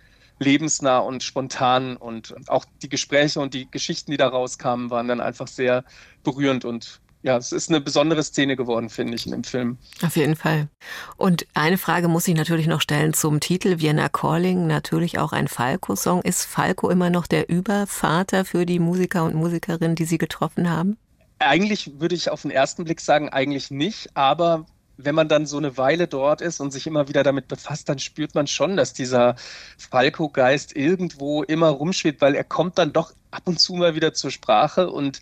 lebensnah 0.42 1.00
und 1.00 1.24
spontan 1.24 1.96
und 1.96 2.36
auch 2.50 2.66
die 2.82 2.90
Gespräche 2.90 3.40
und 3.40 3.54
die 3.54 3.70
Geschichten, 3.70 4.12
die 4.12 4.18
da 4.18 4.28
rauskamen, 4.28 4.90
waren 4.90 5.08
dann 5.08 5.22
einfach 5.22 5.48
sehr 5.48 5.84
berührend 6.24 6.66
und 6.66 7.00
ja, 7.24 7.38
es 7.38 7.52
ist 7.52 7.70
eine 7.70 7.80
besondere 7.80 8.24
Szene 8.24 8.56
geworden, 8.56 8.90
finde 8.90 9.14
ich, 9.14 9.28
in 9.28 9.32
dem 9.32 9.44
Film. 9.44 9.78
Auf 10.04 10.16
jeden 10.16 10.36
Fall. 10.36 10.70
Und 11.18 11.46
eine 11.54 11.78
Frage 11.78 12.08
muss 12.08 12.28
ich 12.28 12.36
natürlich 12.36 12.66
noch 12.66 12.82
stellen 12.82 13.14
zum 13.14 13.40
Titel 13.40 13.80
Vienna 13.80 14.10
Calling, 14.10 14.66
natürlich 14.66 15.20
auch 15.20 15.32
ein 15.32 15.48
Falco-Song. 15.48 16.24
Ist 16.24 16.46
Falco 16.46 16.90
immer 16.90 17.12
noch 17.12 17.28
der 17.28 17.48
Übervater 17.48 18.44
für 18.44 18.66
die 18.66 18.80
Musiker 18.80 19.24
und 19.24 19.36
Musikerinnen, 19.36 19.96
die 19.96 20.06
Sie 20.06 20.18
getroffen 20.18 20.68
haben? 20.68 20.98
Eigentlich 21.38 21.92
würde 22.00 22.16
ich 22.16 22.32
auf 22.32 22.42
den 22.42 22.50
ersten 22.50 22.86
Blick 22.86 23.02
sagen, 23.02 23.30
eigentlich 23.30 23.70
nicht, 23.70 24.18
aber 24.18 24.66
wenn 25.06 25.16
man 25.16 25.28
dann 25.30 25.46
so 25.46 25.58
eine 25.58 25.78
Weile 25.78 26.08
dort 26.08 26.42
ist 26.42 26.60
und 26.60 26.72
sich 26.72 26.88
immer 26.88 27.08
wieder 27.08 27.24
damit 27.24 27.48
befasst, 27.48 27.90
dann 27.90 28.00
spürt 28.00 28.36
man 28.36 28.48
schon, 28.48 28.78
dass 28.78 28.94
dieser 28.94 29.36
Falco-Geist 29.78 30.76
irgendwo 30.76 31.44
immer 31.44 31.70
rumschwebt, 31.70 32.22
weil 32.22 32.36
er 32.36 32.44
kommt 32.44 32.78
dann 32.78 32.94
doch 32.94 33.14
ab 33.32 33.44
und 33.46 33.60
zu 33.60 33.74
mal 33.74 33.96
wieder 33.96 34.14
zur 34.14 34.32
Sprache. 34.32 34.90
Und 34.90 35.20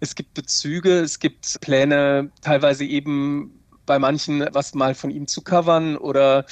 es 0.00 0.14
gibt 0.14 0.34
Bezüge, 0.34 1.00
es 1.00 1.18
gibt 1.18 1.60
Pläne, 1.60 2.30
teilweise 2.40 2.84
eben 2.84 3.60
bei 3.86 3.98
manchen 3.98 4.46
was 4.52 4.74
mal 4.74 4.94
von 4.94 5.10
ihm 5.10 5.26
zu 5.26 5.42
covern 5.42 5.96
oder 5.96 6.46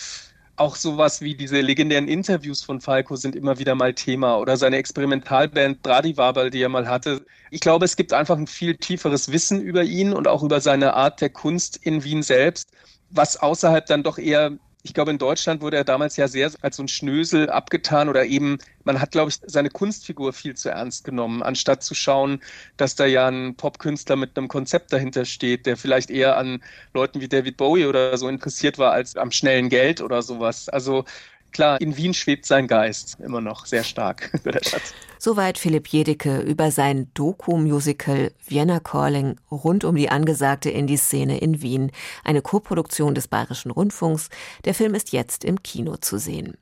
auch 0.61 0.77
sowas 0.77 1.21
wie 1.21 1.35
diese 1.35 1.61
legendären 1.61 2.09
Interviews 2.09 2.63
von 2.63 2.81
Falco 2.81 3.17
sind 3.17 3.37
immer 3.37 3.59
wieder 3.59 3.75
mal 3.75 3.95
Thema 3.95 4.39
oder 4.39 4.57
seine 4.57 4.77
Experimentalband 4.77 5.83
Bradivabal, 5.83 6.51
die 6.51 6.63
er 6.63 6.69
mal 6.69 6.89
hatte. 6.89 7.25
Ich 7.51 7.61
glaube, 7.61 7.85
es 7.85 7.97
gibt 7.97 8.13
einfach 8.13 8.37
ein 8.37 8.47
viel 8.47 8.77
tieferes 8.77 9.31
Wissen 9.33 9.61
über 9.61 9.85
ihn 9.85 10.13
und 10.13 10.29
auch 10.29 10.43
über 10.43 10.61
seine 10.61 10.95
Art 10.95 11.21
der 11.21 11.31
Kunst 11.31 11.77
in 11.77 12.05
Wien 12.05 12.23
selbst, 12.23 12.71
was 13.11 13.37
außerhalb 13.37 13.87
dann 13.87 14.03
doch 14.03 14.19
eher 14.19 14.59
ich 14.83 14.95
glaube, 14.95 15.11
in 15.11 15.19
Deutschland 15.19 15.61
wurde 15.61 15.77
er 15.77 15.85
damals 15.85 16.17
ja 16.17 16.29
sehr 16.29 16.51
als 16.63 16.77
so 16.77 16.83
ein 16.83 16.89
Schnösel 16.89 17.51
abgetan 17.51 18.09
oder 18.09 18.25
eben, 18.27 18.59
man 18.85 19.01
hat, 19.01 19.11
glaube 19.11 19.31
ich, 19.31 19.39
seine 19.45 19.71
Kunstfigur 19.71 20.33
viel 20.33 20.57
zu 20.57 20.71
ernst 20.71 21.05
genommen, 21.05 21.43
anstatt 21.43 21.83
zu 21.83 21.95
schauen, 21.95 22.43
dass 22.77 22.95
da 22.95 23.05
ja 23.05 23.29
ein 23.29 23.57
Popkünstler 23.57 24.17
mit 24.17 24.39
einem 24.39 24.49
Konzept 24.49 24.93
dahinter 24.93 25.25
steht, 25.25 25.67
der 25.67 25.77
vielleicht 25.77 26.11
eher 26.11 26.37
an 26.37 26.63
Leuten 26.95 27.21
wie 27.21 27.29
David 27.29 27.57
Bowie 27.57 27.87
oder 27.87 28.17
so 28.17 28.29
interessiert 28.29 28.79
war 28.79 28.93
als 28.93 29.17
am 29.17 29.31
schnellen 29.33 29.69
Geld 29.69 30.01
oder 30.01 30.23
sowas. 30.23 30.69
Also 30.69 31.05
Klar, 31.53 31.81
in 31.81 31.97
Wien 31.97 32.15
schwebt 32.15 32.47
sein 32.47 32.67
Geist 32.67 33.19
immer 33.21 33.41
noch 33.41 33.67
sehr 33.67 33.85
stark 33.85 34.31
über 34.33 34.53
der 34.53 34.65
Stadt. 34.65 34.83
Soweit 35.19 35.59
Philipp 35.59 35.89
Jedecke 35.89 36.41
über 36.41 36.71
sein 36.71 37.11
Doku-Musical 37.15 38.33
Vienna 38.47 38.79
Calling 38.79 39.37
rund 39.51 39.85
um 39.85 39.97
die 39.97 40.11
angesagte 40.11 40.71
Indie-Szene 40.71 41.39
in 41.39 41.61
Wien, 41.61 41.91
eine 42.23 42.43
Koproduktion 42.43 43.15
des 43.15 43.27
Bayerischen 43.27 43.71
Rundfunks. 43.71 44.29
Der 44.65 44.75
Film 44.75 44.95
ist 44.95 45.13
jetzt 45.13 45.45
im 45.45 45.63
Kino 45.63 45.97
zu 45.97 46.19
sehen. 46.19 46.57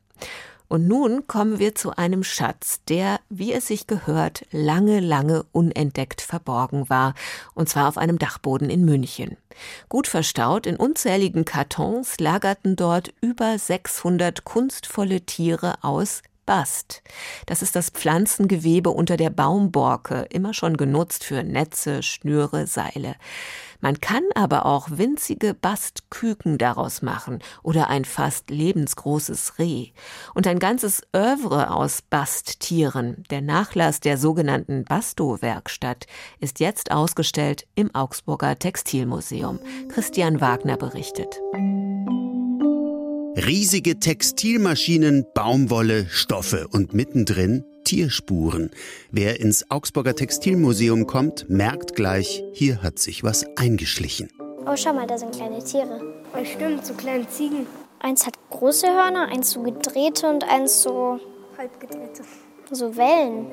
Und 0.69 0.89
nun 0.89 1.27
kommen 1.27 1.59
wir 1.59 1.75
zu 1.75 1.97
einem 1.97 2.25
Schatz, 2.25 2.81
der, 2.89 3.21
wie 3.29 3.53
es 3.53 3.69
sich 3.69 3.87
gehört, 3.87 4.45
lange, 4.51 5.01
lange 5.01 5.45
unentdeckt 5.53 6.21
verborgen 6.21 6.89
war, 6.89 7.15
und 7.55 7.69
zwar 7.69 7.89
auf 7.89 7.99
einem 7.99 8.19
Dachboden 8.19 8.69
in 8.69 8.85
München. 8.85 9.37
Gut 9.89 10.07
verstaut 10.07 10.67
in 10.67 10.77
unzähligen 10.77 11.45
Kartons 11.45 12.19
lagerten 12.19 12.77
dort 12.77 13.15
über 13.21 13.59
600 13.59 14.45
kunstvolle 14.45 15.21
Tiere 15.23 15.83
aus 15.83 16.23
Bast. 16.47 17.03
Das 17.45 17.61
ist 17.61 17.77
das 17.77 17.91
Pflanzengewebe 17.91 18.91
unter 18.91 19.17
der 19.17 19.31
Baumborke, 19.31 20.27
immer 20.31 20.55
schon 20.55 20.77
genutzt 20.77 21.25
für 21.25 21.43
Netze, 21.43 22.03
Schnüre, 22.03 22.67
Seile. 22.67 23.17
Man 23.81 24.01
kann 24.01 24.23
aber 24.35 24.67
auch 24.67 24.89
winzige 24.91 25.55
Bastküken 25.55 26.59
daraus 26.59 27.03
machen 27.03 27.41
oder 27.63 27.89
ein 27.89 28.05
fast 28.05 28.51
lebensgroßes 28.51 29.59
Reh. 29.59 29.91
Und 30.35 30.47
ein 30.47 30.59
ganzes 30.59 31.03
Övre 31.15 31.71
aus 31.71 32.03
Basttieren, 32.03 33.25
der 33.31 33.43
Nachlass 33.43 34.01
der 34.01 34.19
sogenannten 34.19 34.85
Basto-Werkstatt, 34.85 36.07
ist 36.41 36.61
jetzt 36.61 36.91
ausgestellt 36.91 37.67
im 37.75 37.95
Augsburger 37.95 38.59
Textilmuseum. 38.59 39.59
Christian 39.89 40.41
Wagner 40.41 40.77
berichtet. 40.77 41.41
Riesige 43.37 44.01
Textilmaschinen, 44.01 45.27
Baumwolle, 45.35 46.07
Stoffe 46.09 46.69
und 46.73 46.95
mittendrin 46.95 47.67
Tierspuren. 47.85 48.71
Wer 49.11 49.41
ins 49.41 49.71
Augsburger 49.71 50.17
Textilmuseum 50.17 51.07
kommt, 51.07 51.47
merkt 51.51 51.95
gleich, 51.95 52.43
hier 52.55 52.83
hat 52.83 52.99
sich 52.99 53.25
was 53.25 53.45
eingeschlichen. 53.59 54.31
Oh, 54.67 54.75
schau 54.75 54.95
mal, 54.95 55.07
da 55.07 55.19
sind 55.19 55.33
kleine 55.33 55.63
Tiere. 55.63 56.01
Oh, 56.33 56.43
stimmt, 56.47 56.87
so 56.87 56.95
kleine 56.95 57.29
Ziegen. 57.29 57.67
Eins 58.01 58.27
hat 58.27 58.37
große 58.49 58.87
Hörner, 58.87 59.29
eins 59.29 59.51
so 59.51 59.63
gedrehte 59.63 60.31
und 60.31 60.43
eins 60.45 60.83
so 60.83 61.21
halb 61.59 61.79
gedrehte. 61.79 62.23
So 62.71 62.97
Wellen. 62.97 63.49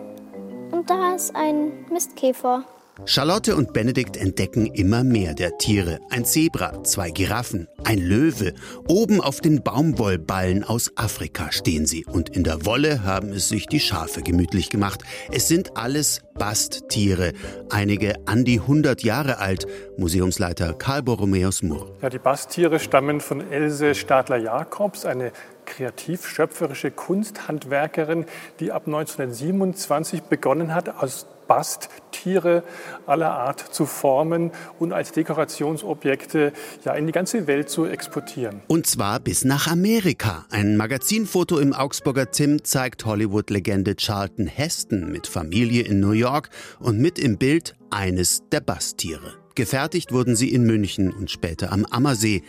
Und 0.71 0.89
da 0.89 1.13
ist 1.13 1.35
ein 1.35 1.85
Mistkäfer. 1.91 2.63
Charlotte 3.05 3.55
und 3.55 3.73
Benedikt 3.73 4.17
entdecken 4.17 4.67
immer 4.67 5.03
mehr 5.03 5.33
der 5.33 5.57
Tiere. 5.57 6.00
Ein 6.12 6.25
Zebra, 6.25 6.83
zwei 6.83 7.09
Giraffen, 7.09 7.67
ein 7.83 7.97
Löwe. 7.97 8.53
Oben 8.88 9.19
auf 9.19 9.41
den 9.41 9.63
Baumwollballen 9.63 10.63
aus 10.63 10.91
Afrika 10.95 11.51
stehen 11.51 11.88
sie. 11.88 12.05
Und 12.05 12.29
in 12.29 12.43
der 12.43 12.65
Wolle 12.65 13.03
haben 13.03 13.33
es 13.33 13.50
sich 13.50 13.65
die 13.65 13.79
Schafe 13.79 14.21
gemütlich 14.21 14.69
gemacht. 14.69 15.01
Es 15.31 15.47
sind 15.47 15.75
alles 15.75 16.21
Basttiere. 16.35 17.33
Einige 17.69 18.15
an 18.27 18.45
die 18.45 18.59
100 18.59 19.03
Jahre 19.03 19.39
alt. 19.39 19.65
Museumsleiter 19.97 20.73
Karl 20.73 21.01
Borromäus 21.01 21.63
Murr. 21.63 21.91
Ja, 22.01 22.09
die 22.09 22.19
Basttiere 22.19 22.79
stammen 22.79 23.21
von 23.21 23.51
Else 23.51 23.95
Stadler-Jakobs, 23.95 25.05
eine 25.05 25.31
kreativ-schöpferische 25.65 26.91
Kunsthandwerkerin, 26.91 28.25
die 28.59 28.71
ab 28.71 28.83
1927 28.85 30.23
begonnen 30.23 30.75
hat, 30.75 30.89
aus 30.89 31.25
Basttiere 31.53 32.63
aller 33.05 33.31
Art 33.31 33.60
zu 33.60 33.86
formen 33.86 34.50
und 34.79 34.91
als 34.91 35.12
Dekorationsobjekte 35.12 36.51
ja 36.83 36.93
in 36.93 37.05
die 37.05 37.12
ganze 37.12 37.45
Welt 37.45 37.69
zu 37.69 37.86
exportieren. 37.86 38.63
Und 38.65 38.88
zwar 38.88 39.19
bis 39.19 39.45
nach 39.45 39.67
Amerika. 39.67 40.48
Ein 40.50 40.77
Magazinfoto 40.77 41.60
im 41.60 41.74
Augsburger 41.74 42.31
Tim 42.31 42.63
zeigt 42.63 43.05
Hollywood-Legende 43.05 43.95
Charlton 43.95 44.48
Heston 44.48 45.12
mit 45.12 45.27
Familie 45.27 45.83
in 45.83 46.00
New 46.00 46.13
York 46.13 46.50
und 46.79 46.98
mit 46.98 47.19
im 47.19 47.38
Bild 47.38 47.75
eines 47.91 48.41
der 48.51 48.62
Basttiere. 48.62 49.43
Gefertigt 49.55 50.12
wurden 50.12 50.36
sie 50.36 50.51
in 50.51 50.63
München 50.63 51.13
und 51.13 51.29
später 51.29 51.72
am 51.72 51.86
Ammersee. 51.86 52.41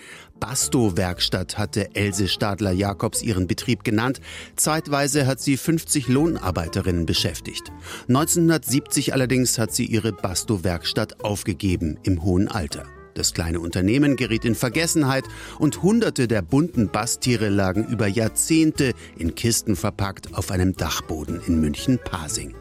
Basto-Werkstatt 0.45 1.57
hatte 1.57 1.95
Else 1.95 2.29
Stadler-Jakobs 2.29 3.23
ihren 3.23 3.47
Betrieb 3.47 3.83
genannt. 3.83 4.21
Zeitweise 4.57 5.27
hat 5.27 5.41
sie 5.41 5.57
50 5.57 6.09
Lohnarbeiterinnen 6.09 7.07
beschäftigt. 7.07 7.73
1970 8.09 9.15
allerdings 9.15 9.59
hat 9.59 9.73
sie 9.73 9.87
ihre 9.87 10.13
Basto-Werkstatt 10.13 11.25
aufgegeben 11.25 11.99
im 12.03 12.23
hohen 12.23 12.49
Alter. 12.49 12.85
Das 13.15 13.33
kleine 13.33 13.59
Unternehmen 13.59 14.17
geriet 14.17 14.45
in 14.45 14.55
Vergessenheit 14.55 15.25
und 15.59 15.83
hunderte 15.83 16.29
der 16.29 16.43
bunten 16.43 16.91
Basttiere 16.91 17.49
lagen 17.49 17.87
über 17.87 18.07
Jahrzehnte 18.07 18.93
in 19.17 19.35
Kisten 19.35 19.77
verpackt 19.77 20.35
auf 20.35 20.51
einem 20.51 20.77
Dachboden 20.77 21.41
in 21.47 21.59
München-Pasing. 21.59 22.55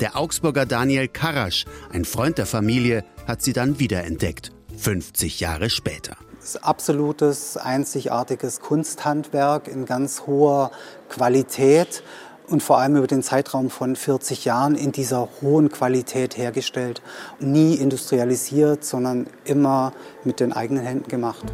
Der 0.00 0.16
Augsburger 0.16 0.66
Daniel 0.66 1.06
Karasch, 1.06 1.64
ein 1.92 2.04
Freund 2.04 2.38
der 2.38 2.46
Familie, 2.46 3.04
hat 3.28 3.40
sie 3.40 3.52
dann 3.52 3.78
wiederentdeckt, 3.78 4.50
50 4.76 5.38
Jahre 5.38 5.70
später 5.70 6.16
absolutes, 6.62 7.56
einzigartiges 7.56 8.60
Kunsthandwerk 8.60 9.68
in 9.68 9.84
ganz 9.84 10.22
hoher 10.26 10.70
Qualität 11.08 12.02
und 12.48 12.62
vor 12.62 12.78
allem 12.78 12.96
über 12.96 13.06
den 13.06 13.22
Zeitraum 13.22 13.70
von 13.70 13.94
40 13.94 14.44
Jahren 14.44 14.74
in 14.74 14.92
dieser 14.92 15.28
hohen 15.40 15.70
Qualität 15.70 16.36
hergestellt. 16.36 17.00
Nie 17.38 17.74
industrialisiert, 17.74 18.84
sondern 18.84 19.26
immer 19.44 19.92
mit 20.24 20.40
den 20.40 20.52
eigenen 20.52 20.84
Händen 20.84 21.08
gemacht. 21.08 21.44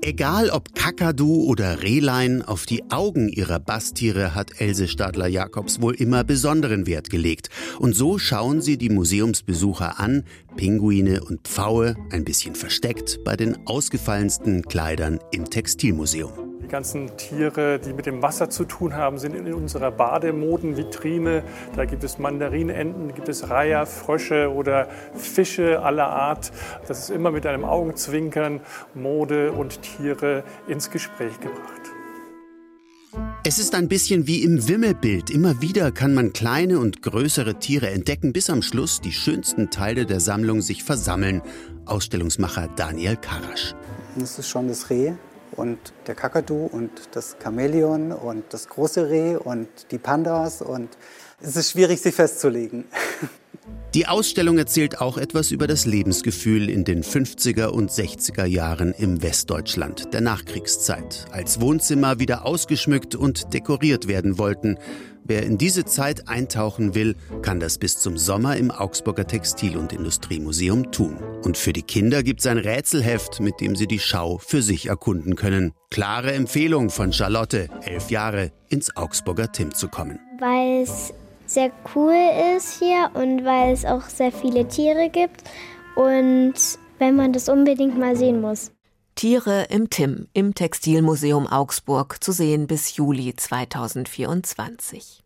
Egal 0.00 0.50
ob 0.50 0.74
Kakadu 0.76 1.42
oder 1.44 1.82
Rehlein, 1.82 2.42
auf 2.42 2.66
die 2.66 2.88
Augen 2.90 3.28
ihrer 3.28 3.58
Basttiere 3.58 4.34
hat 4.34 4.60
Else 4.60 4.86
Stadler-Jakobs 4.86 5.80
wohl 5.80 5.94
immer 5.96 6.22
besonderen 6.22 6.86
Wert 6.86 7.10
gelegt. 7.10 7.50
Und 7.80 7.94
so 7.94 8.16
schauen 8.16 8.62
sie 8.62 8.78
die 8.78 8.90
Museumsbesucher 8.90 9.98
an, 9.98 10.22
Pinguine 10.56 11.24
und 11.24 11.48
Pfaue, 11.48 11.96
ein 12.10 12.24
bisschen 12.24 12.54
versteckt, 12.54 13.24
bei 13.24 13.36
den 13.36 13.66
ausgefallensten 13.66 14.62
Kleidern 14.62 15.18
im 15.32 15.50
Textilmuseum. 15.50 16.57
Die 16.68 16.72
ganzen 16.72 17.16
Tiere, 17.16 17.78
die 17.78 17.94
mit 17.94 18.04
dem 18.04 18.20
Wasser 18.20 18.50
zu 18.50 18.66
tun 18.66 18.94
haben, 18.94 19.16
sind 19.16 19.34
in 19.34 19.54
unserer 19.54 19.90
Bademodenvitrine. 19.90 21.42
Da 21.74 21.86
gibt 21.86 22.04
es 22.04 22.18
Mandarinenten, 22.18 23.14
gibt 23.14 23.30
es 23.30 23.48
Reiher, 23.48 23.86
Frösche 23.86 24.52
oder 24.52 24.86
Fische 25.14 25.80
aller 25.80 26.08
Art. 26.08 26.52
Das 26.86 26.98
ist 26.98 27.08
immer 27.08 27.30
mit 27.30 27.46
einem 27.46 27.64
Augenzwinkern 27.64 28.60
Mode 28.92 29.52
und 29.52 29.80
Tiere 29.80 30.44
ins 30.66 30.90
Gespräch 30.90 31.40
gebracht. 31.40 31.80
Es 33.44 33.58
ist 33.58 33.74
ein 33.74 33.88
bisschen 33.88 34.26
wie 34.26 34.42
im 34.42 34.68
Wimmelbild. 34.68 35.30
Immer 35.30 35.62
wieder 35.62 35.90
kann 35.90 36.12
man 36.12 36.34
kleine 36.34 36.80
und 36.80 37.00
größere 37.00 37.58
Tiere 37.60 37.88
entdecken, 37.88 38.34
bis 38.34 38.50
am 38.50 38.60
Schluss 38.60 39.00
die 39.00 39.12
schönsten 39.12 39.70
Teile 39.70 40.04
der 40.04 40.20
Sammlung 40.20 40.60
sich 40.60 40.84
versammeln. 40.84 41.40
Ausstellungsmacher 41.86 42.68
Daniel 42.76 43.16
Karasch. 43.16 43.74
Das 44.16 44.38
ist 44.38 44.48
schon 44.48 44.68
das 44.68 44.90
Reh, 44.90 45.12
und 45.58 45.92
der 46.06 46.14
Kakadu 46.14 46.68
und 46.70 46.90
das 47.12 47.36
Chamäleon 47.42 48.12
und 48.12 48.44
das 48.54 48.68
große 48.68 49.10
Reh 49.10 49.36
und 49.36 49.68
die 49.90 49.98
Pandas 49.98 50.62
und 50.62 50.96
es 51.40 51.56
ist 51.56 51.72
schwierig, 51.72 52.00
sie 52.00 52.12
festzulegen. 52.12 52.84
Die 53.94 54.06
Ausstellung 54.06 54.58
erzählt 54.58 55.00
auch 55.00 55.16
etwas 55.16 55.50
über 55.50 55.66
das 55.66 55.86
Lebensgefühl 55.86 56.68
in 56.68 56.84
den 56.84 57.02
50er 57.02 57.68
und 57.68 57.90
60er 57.90 58.44
Jahren 58.44 58.92
im 58.92 59.22
Westdeutschland 59.22 60.12
der 60.12 60.20
Nachkriegszeit, 60.20 61.24
als 61.30 61.58
Wohnzimmer 61.62 62.18
wieder 62.18 62.44
ausgeschmückt 62.44 63.14
und 63.14 63.54
dekoriert 63.54 64.06
werden 64.06 64.36
wollten. 64.36 64.76
Wer 65.24 65.42
in 65.44 65.56
diese 65.56 65.86
Zeit 65.86 66.28
eintauchen 66.28 66.94
will, 66.94 67.16
kann 67.40 67.60
das 67.60 67.78
bis 67.78 67.98
zum 67.98 68.18
Sommer 68.18 68.58
im 68.58 68.70
Augsburger 68.70 69.26
Textil- 69.26 69.78
und 69.78 69.94
Industriemuseum 69.94 70.92
tun. 70.92 71.16
Und 71.42 71.56
für 71.56 71.72
die 71.72 71.82
Kinder 71.82 72.22
gibt 72.22 72.40
es 72.40 72.46
ein 72.46 72.58
Rätselheft, 72.58 73.40
mit 73.40 73.58
dem 73.60 73.74
sie 73.74 73.86
die 73.86 73.98
Schau 73.98 74.36
für 74.36 74.60
sich 74.60 74.86
erkunden 74.86 75.34
können. 75.34 75.72
Klare 75.90 76.32
Empfehlung 76.32 76.90
von 76.90 77.14
Charlotte, 77.14 77.68
elf 77.84 78.10
Jahre, 78.10 78.52
ins 78.68 78.94
Augsburger 78.96 79.50
Tim 79.50 79.74
zu 79.74 79.88
kommen. 79.88 80.18
Weil 80.40 80.82
es 80.82 81.12
sehr 81.48 81.72
cool 81.94 82.14
ist 82.56 82.78
hier 82.78 83.10
und 83.14 83.44
weil 83.44 83.72
es 83.72 83.84
auch 83.84 84.02
sehr 84.02 84.30
viele 84.32 84.68
Tiere 84.68 85.08
gibt 85.10 85.42
und 85.96 86.54
wenn 86.98 87.16
man 87.16 87.32
das 87.32 87.48
unbedingt 87.48 87.98
mal 87.98 88.16
sehen 88.16 88.40
muss. 88.40 88.72
Tiere 89.14 89.64
im 89.70 89.90
Tim 89.90 90.28
im 90.32 90.54
Textilmuseum 90.54 91.46
Augsburg 91.48 92.22
zu 92.22 92.30
sehen 92.30 92.66
bis 92.68 92.96
Juli 92.96 93.34
2024. 93.34 95.24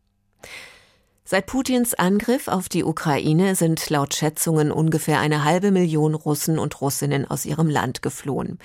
Seit 1.33 1.47
Putins 1.47 1.95
Angriff 1.95 2.47
auf 2.47 2.68
die 2.68 2.85
Ukraine 2.85 3.55
sind 3.55 3.88
laut 3.88 4.12
Schätzungen 4.12 4.71
ungefähr 4.71 5.18
eine 5.18 5.45
halbe 5.45 5.71
Million 5.71 6.14
Russen 6.14 6.59
und 6.59 6.79
Russinnen 6.83 7.27
aus 7.27 7.47
ihrem 7.47 7.71
Land 7.71 8.03
geflohen. 8.03 8.59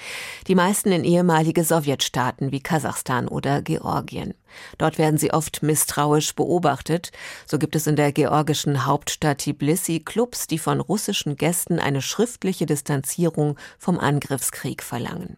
Die 0.47 0.55
meisten 0.55 0.91
in 0.91 1.05
ehemalige 1.05 1.63
Sowjetstaaten 1.63 2.51
wie 2.51 2.59
Kasachstan 2.59 3.29
oder 3.29 3.61
Georgien. 3.61 4.33
Dort 4.77 4.97
werden 4.97 5.17
sie 5.17 5.31
oft 5.31 5.63
misstrauisch 5.63 6.35
beobachtet. 6.35 7.13
So 7.45 7.57
gibt 7.57 7.77
es 7.77 7.87
in 7.87 7.95
der 7.95 8.11
georgischen 8.11 8.85
Hauptstadt 8.85 9.37
Tbilisi 9.37 10.01
Clubs, 10.01 10.45
die 10.47 10.59
von 10.59 10.81
russischen 10.81 11.37
Gästen 11.37 11.79
eine 11.79 12.01
schriftliche 12.01 12.65
Distanzierung 12.65 13.57
vom 13.79 13.97
Angriffskrieg 13.97 14.83
verlangen. 14.83 15.37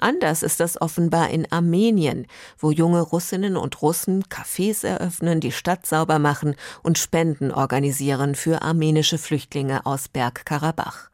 Anders 0.00 0.42
ist 0.42 0.60
das 0.60 0.80
offenbar 0.80 1.30
in 1.30 1.50
Armenien, 1.50 2.26
wo 2.58 2.70
junge 2.70 3.00
Russinnen 3.00 3.56
und 3.56 3.82
Russen 3.82 4.24
Cafés 4.24 4.86
eröffnen, 4.86 5.40
die 5.40 5.52
Stadt 5.52 5.86
sauber 5.86 6.18
machen 6.18 6.54
und 6.82 6.98
Spenden 6.98 7.50
organisieren 7.50 8.34
für 8.34 8.62
armenische 8.62 9.18
Flüchtlinge 9.18 9.86
aus 9.86 10.08
Bergkarabach. 10.08 11.10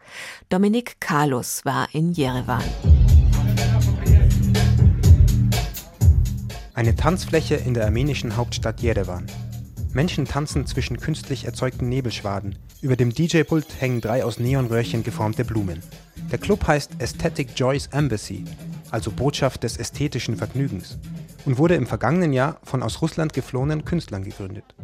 Dominik 0.48 1.00
Kalus 1.00 1.64
war 1.64 1.88
in 1.92 2.12
Jerewan. 2.12 2.64
Eine 6.74 6.96
Tanzfläche 6.96 7.56
in 7.56 7.74
der 7.74 7.84
armenischen 7.84 8.36
Hauptstadt 8.36 8.80
Jerewan. 8.80 9.26
Menschen 9.92 10.24
tanzen 10.24 10.66
zwischen 10.66 10.98
künstlich 10.98 11.44
erzeugten 11.44 11.88
Nebelschwaden. 11.88 12.56
Über 12.80 12.96
dem 12.96 13.12
DJ-Pult 13.12 13.66
hängen 13.80 14.00
drei 14.00 14.24
aus 14.24 14.38
Neonröhrchen 14.38 15.02
geformte 15.02 15.44
Blumen. 15.44 15.82
Der 16.30 16.38
Club 16.38 16.66
heißt 16.66 16.92
Aesthetic 17.00 17.50
Joyce 17.56 17.88
Embassy, 17.88 18.44
also 18.90 19.10
Botschaft 19.10 19.64
des 19.64 19.78
ästhetischen 19.78 20.36
Vergnügens, 20.36 20.98
und 21.44 21.58
wurde 21.58 21.74
im 21.74 21.86
vergangenen 21.86 22.32
Jahr 22.32 22.60
von 22.62 22.82
aus 22.82 23.02
Russland 23.02 23.32
geflohenen 23.32 23.84
Künstlern 23.84 24.22
gegründet. 24.22 24.76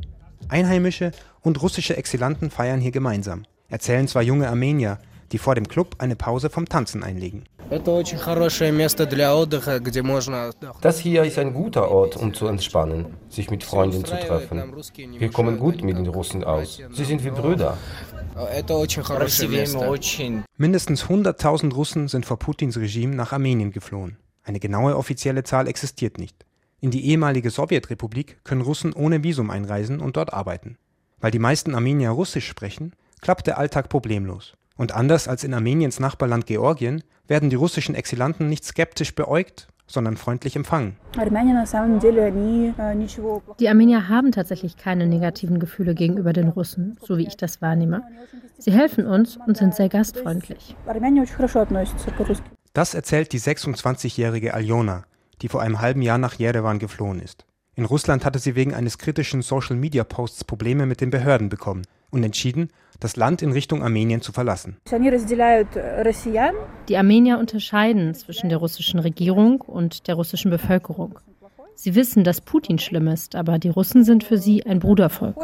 Einheimische 0.49 1.13
und 1.41 1.63
russische 1.63 1.97
Exilanten 1.97 2.51
feiern 2.51 2.81
hier 2.81 2.93
gemeinsam, 2.93 3.45
erzählen 3.69 4.09
zwei 4.09 4.23
junge 4.23 4.49
Armenier, 4.49 4.99
die 5.33 5.39
vor 5.39 5.55
dem 5.55 5.69
Club 5.69 5.97
eine 5.99 6.17
Pause 6.17 6.51
vom 6.51 6.69
Tanzen 6.69 7.03
einlegen. 7.03 7.45
Das 10.81 10.99
hier 10.99 11.25
ist 11.25 11.39
ein 11.39 11.55
guter 11.55 11.91
Ort, 11.91 12.17
um 12.17 12.33
zu 12.33 12.47
entspannen, 12.47 13.07
sich 13.29 13.51
mit 13.51 13.65
Freunden 13.65 14.05
zu 14.05 14.15
treffen. 14.19 14.75
Wir 15.19 15.31
kommen 15.31 15.59
gut 15.59 15.83
mit 15.83 15.97
den 15.97 16.07
Russen 16.07 16.45
aus. 16.45 16.81
Sie 16.93 17.05
sind 17.05 17.25
wie 17.25 17.31
Brüder. 17.31 17.77
Mindestens 20.57 21.05
100.000 21.05 21.75
Russen 21.75 22.09
sind 22.09 22.27
vor 22.27 22.39
Putins 22.39 22.77
Regime 22.77 23.15
nach 23.15 23.33
Armenien 23.33 23.73
geflohen. 23.73 24.19
Eine 24.45 24.61
genaue 24.61 24.97
offizielle 24.97 25.43
Zahl 25.43 25.67
existiert 25.67 26.19
nicht. 26.19 26.45
In 26.81 26.91
die 26.91 27.07
ehemalige 27.07 27.51
Sowjetrepublik 27.51 28.45
können 28.45 28.61
Russen 28.61 28.93
ohne 28.93 29.25
Visum 29.25 29.51
einreisen 29.51 30.01
und 30.01 30.17
dort 30.17 30.33
arbeiten. 30.33 30.77
Weil 31.19 31.31
die 31.31 31.39
meisten 31.39 31.75
Armenier 31.75 32.11
Russisch 32.11 32.47
sprechen, 32.47 32.93
klappt 33.21 33.47
der 33.47 33.59
Alltag 33.59 33.89
problemlos. 33.89 34.56
Und 34.77 34.93
anders 34.93 35.27
als 35.29 35.45
in 35.45 35.55
Armeniens 35.55 36.01
Nachbarland 36.01 36.47
Georgien 36.47 37.03
werden 37.27 37.51
die 37.51 37.57
russischen 37.57 37.95
Exilanten 37.95 38.49
nicht 38.49 38.65
skeptisch 38.65 39.15
beäugt, 39.15 39.69
sondern 39.87 40.17
freundlich 40.17 40.57
empfangen. 40.57 40.97
Die 43.61 43.69
Armenier 43.69 44.09
haben 44.09 44.33
tatsächlich 44.33 44.77
keine 44.77 45.07
negativen 45.07 45.61
Gefühle 45.61 45.95
gegenüber 45.95 46.33
den 46.33 46.49
Russen, 46.49 46.99
so 47.01 47.17
wie 47.19 47.27
ich 47.27 47.37
das 47.37 47.63
wahrnehme. 47.63 48.03
Sie 48.59 48.73
helfen 48.73 49.07
uns 49.07 49.37
und 49.37 49.57
sind 49.57 49.75
sehr 49.75 49.89
gastfreundlich. 49.89 50.75
Das 52.73 52.95
erzählt 52.95 53.33
die 53.33 53.41
26-jährige 53.41 54.55
Aljona, 54.55 55.05
die 55.41 55.49
vor 55.49 55.63
einem 55.63 55.81
halben 55.81 56.03
Jahr 56.03 56.19
nach 56.19 56.35
Jerewan 56.35 56.79
geflohen 56.79 57.21
ist. 57.21 57.47
In 57.75 57.85
Russland 57.85 58.25
hatte 58.25 58.39
sie 58.39 58.55
wegen 58.57 58.75
eines 58.75 58.99
kritischen 58.99 59.43
Social-Media-Posts 59.43 60.45
Probleme 60.45 60.87
mit 60.87 61.01
den 61.01 61.11
Behörden 61.11 61.49
bekommen 61.49 61.83
und 62.11 62.25
entschieden, 62.25 62.71
das 63.01 63.17
Land 63.17 63.43
in 63.43 63.53
Richtung 63.53 63.83
Armenien 63.83 64.21
zu 64.21 64.33
verlassen. 64.33 64.77
Die 66.89 66.97
Armenier 66.97 67.39
unterscheiden 67.39 68.15
zwischen 68.15 68.49
der 68.49 68.59
russischen 68.59 69.01
Regierung 69.01 69.61
und 69.61 70.09
der 70.09 70.15
russischen 70.15 70.51
Bevölkerung. 70.51 71.19
Sie 71.75 71.95
wissen, 71.95 72.25
dass 72.25 72.41
Putin 72.41 72.79
schlimm 72.79 73.07
ist, 73.09 73.35
aber 73.35 73.59
die 73.59 73.69
Russen 73.69 74.03
sind 74.03 74.25
für 74.25 74.39
sie 74.39 74.65
ein 74.65 74.79
Brudervolk. 74.79 75.37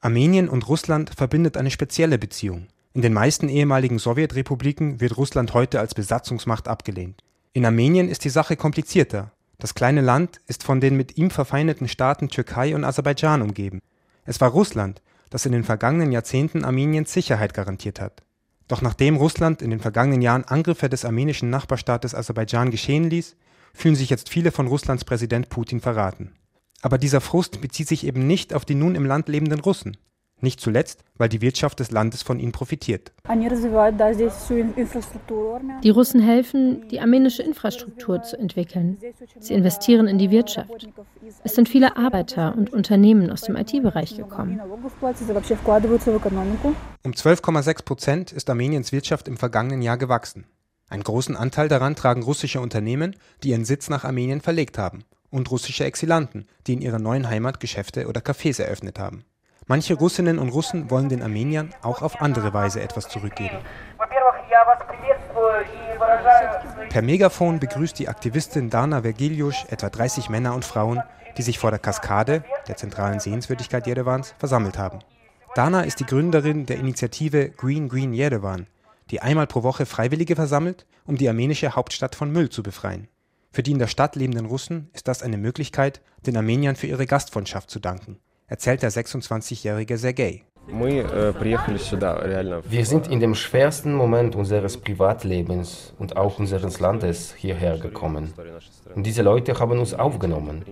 Armenien 0.00 0.48
und 0.48 0.68
Russland 0.68 1.10
verbindet 1.16 1.56
eine 1.56 1.70
spezielle 1.72 2.18
Beziehung. 2.18 2.68
In 2.94 3.02
den 3.02 3.12
meisten 3.12 3.48
ehemaligen 3.48 3.98
Sowjetrepubliken 3.98 5.00
wird 5.00 5.16
Russland 5.16 5.52
heute 5.52 5.80
als 5.80 5.94
Besatzungsmacht 5.94 6.68
abgelehnt. 6.68 7.22
In 7.52 7.64
Armenien 7.64 8.08
ist 8.08 8.24
die 8.24 8.30
Sache 8.30 8.56
komplizierter. 8.56 9.32
Das 9.58 9.74
kleine 9.74 10.00
Land 10.00 10.40
ist 10.46 10.62
von 10.62 10.80
den 10.80 10.96
mit 10.96 11.18
ihm 11.18 11.30
verfeindeten 11.30 11.88
Staaten 11.88 12.28
Türkei 12.28 12.76
und 12.76 12.84
Aserbaidschan 12.84 13.42
umgeben. 13.42 13.80
Es 14.24 14.40
war 14.40 14.50
Russland, 14.50 15.02
das 15.30 15.46
in 15.46 15.52
den 15.52 15.64
vergangenen 15.64 16.12
Jahrzehnten 16.12 16.64
Armeniens 16.64 17.12
Sicherheit 17.12 17.54
garantiert 17.54 18.00
hat. 18.00 18.22
Doch 18.68 18.82
nachdem 18.82 19.16
Russland 19.16 19.60
in 19.60 19.70
den 19.70 19.80
vergangenen 19.80 20.22
Jahren 20.22 20.44
Angriffe 20.44 20.88
des 20.88 21.04
armenischen 21.04 21.50
Nachbarstaates 21.50 22.14
Aserbaidschan 22.14 22.70
geschehen 22.70 23.10
ließ, 23.10 23.36
fühlen 23.74 23.96
sich 23.96 24.10
jetzt 24.10 24.28
viele 24.28 24.52
von 24.52 24.68
Russlands 24.68 25.04
Präsident 25.04 25.48
Putin 25.48 25.80
verraten. 25.80 26.32
Aber 26.80 26.98
dieser 26.98 27.20
Frust 27.20 27.60
bezieht 27.60 27.88
sich 27.88 28.06
eben 28.06 28.26
nicht 28.26 28.54
auf 28.54 28.64
die 28.64 28.74
nun 28.74 28.94
im 28.94 29.06
Land 29.06 29.28
lebenden 29.28 29.60
Russen. 29.60 29.96
Nicht 30.40 30.60
zuletzt, 30.60 31.02
weil 31.16 31.28
die 31.28 31.40
Wirtschaft 31.40 31.80
des 31.80 31.90
Landes 31.90 32.22
von 32.22 32.38
ihnen 32.38 32.52
profitiert. 32.52 33.12
Die 35.82 35.90
Russen 35.90 36.20
helfen, 36.20 36.88
die 36.88 37.00
armenische 37.00 37.42
Infrastruktur 37.42 38.22
zu 38.22 38.38
entwickeln. 38.38 38.98
Sie 39.40 39.54
investieren 39.54 40.06
in 40.06 40.18
die 40.18 40.30
Wirtschaft. 40.30 40.88
Es 41.42 41.54
sind 41.54 41.68
viele 41.68 41.96
Arbeiter 41.96 42.54
und 42.56 42.72
Unternehmen 42.72 43.30
aus 43.30 43.40
dem 43.42 43.56
IT-Bereich 43.56 44.16
gekommen. 44.16 44.60
Um 47.02 47.12
12,6 47.12 47.84
Prozent 47.84 48.32
ist 48.32 48.48
Armeniens 48.48 48.92
Wirtschaft 48.92 49.26
im 49.26 49.36
vergangenen 49.36 49.82
Jahr 49.82 49.98
gewachsen. 49.98 50.46
Einen 50.88 51.02
großen 51.02 51.36
Anteil 51.36 51.68
daran 51.68 51.96
tragen 51.96 52.22
russische 52.22 52.60
Unternehmen, 52.60 53.16
die 53.42 53.50
ihren 53.50 53.64
Sitz 53.64 53.90
nach 53.90 54.04
Armenien 54.04 54.40
verlegt 54.40 54.78
haben, 54.78 55.04
und 55.30 55.50
russische 55.50 55.84
Exilanten, 55.84 56.46
die 56.66 56.74
in 56.74 56.80
ihrer 56.80 56.98
neuen 56.98 57.28
Heimat 57.28 57.60
Geschäfte 57.60 58.06
oder 58.06 58.20
Cafés 58.20 58.62
eröffnet 58.62 58.98
haben. 58.98 59.24
Manche 59.70 59.92
Russinnen 59.92 60.38
und 60.38 60.48
Russen 60.48 60.90
wollen 60.90 61.10
den 61.10 61.22
Armeniern 61.22 61.74
auch 61.82 62.00
auf 62.00 62.22
andere 62.22 62.54
Weise 62.54 62.80
etwas 62.80 63.06
zurückgeben. 63.06 63.58
Per 66.88 67.02
Megafon 67.02 67.60
begrüßt 67.60 67.98
die 67.98 68.08
Aktivistin 68.08 68.70
Dana 68.70 69.02
Vergiliusch 69.02 69.66
etwa 69.68 69.90
30 69.90 70.30
Männer 70.30 70.54
und 70.54 70.64
Frauen, 70.64 71.02
die 71.36 71.42
sich 71.42 71.58
vor 71.58 71.68
der 71.68 71.80
Kaskade, 71.80 72.44
der 72.66 72.78
zentralen 72.78 73.20
Sehenswürdigkeit 73.20 73.86
Jerevans, 73.86 74.34
versammelt 74.38 74.78
haben. 74.78 75.00
Dana 75.54 75.82
ist 75.82 76.00
die 76.00 76.06
Gründerin 76.06 76.64
der 76.64 76.78
Initiative 76.78 77.50
Green 77.50 77.90
Green 77.90 78.14
Yerevan, 78.14 78.68
die 79.10 79.20
einmal 79.20 79.46
pro 79.46 79.62
Woche 79.62 79.84
Freiwillige 79.84 80.34
versammelt, 80.34 80.86
um 81.04 81.18
die 81.18 81.28
armenische 81.28 81.76
Hauptstadt 81.76 82.14
von 82.14 82.32
Müll 82.32 82.48
zu 82.48 82.62
befreien. 82.62 83.08
Für 83.52 83.62
die 83.62 83.72
in 83.72 83.78
der 83.78 83.86
Stadt 83.86 84.16
lebenden 84.16 84.46
Russen 84.46 84.88
ist 84.94 85.08
das 85.08 85.22
eine 85.22 85.36
Möglichkeit, 85.36 86.00
den 86.24 86.38
Armeniern 86.38 86.76
für 86.76 86.86
ihre 86.86 87.06
Gastfreundschaft 87.06 87.70
zu 87.70 87.80
danken 87.80 88.18
erzählt 88.48 88.82
der 88.82 88.90
26-jährige 88.90 89.96
Sergei. 89.98 90.42
Wir 92.70 92.84
sind 92.84 93.06
in 93.06 93.20
dem 93.20 93.34
schwersten 93.34 93.94
Moment 93.94 94.36
unseres 94.36 94.76
Privatlebens 94.76 95.94
und 95.98 96.16
auch 96.18 96.38
unseres 96.38 96.78
Landes 96.78 97.32
hierher 97.34 97.78
gekommen. 97.78 98.34
Und 98.94 99.06
diese 99.06 99.22
Leute 99.22 99.58
haben 99.58 99.78
uns 99.78 99.94
aufgenommen. 99.94 100.64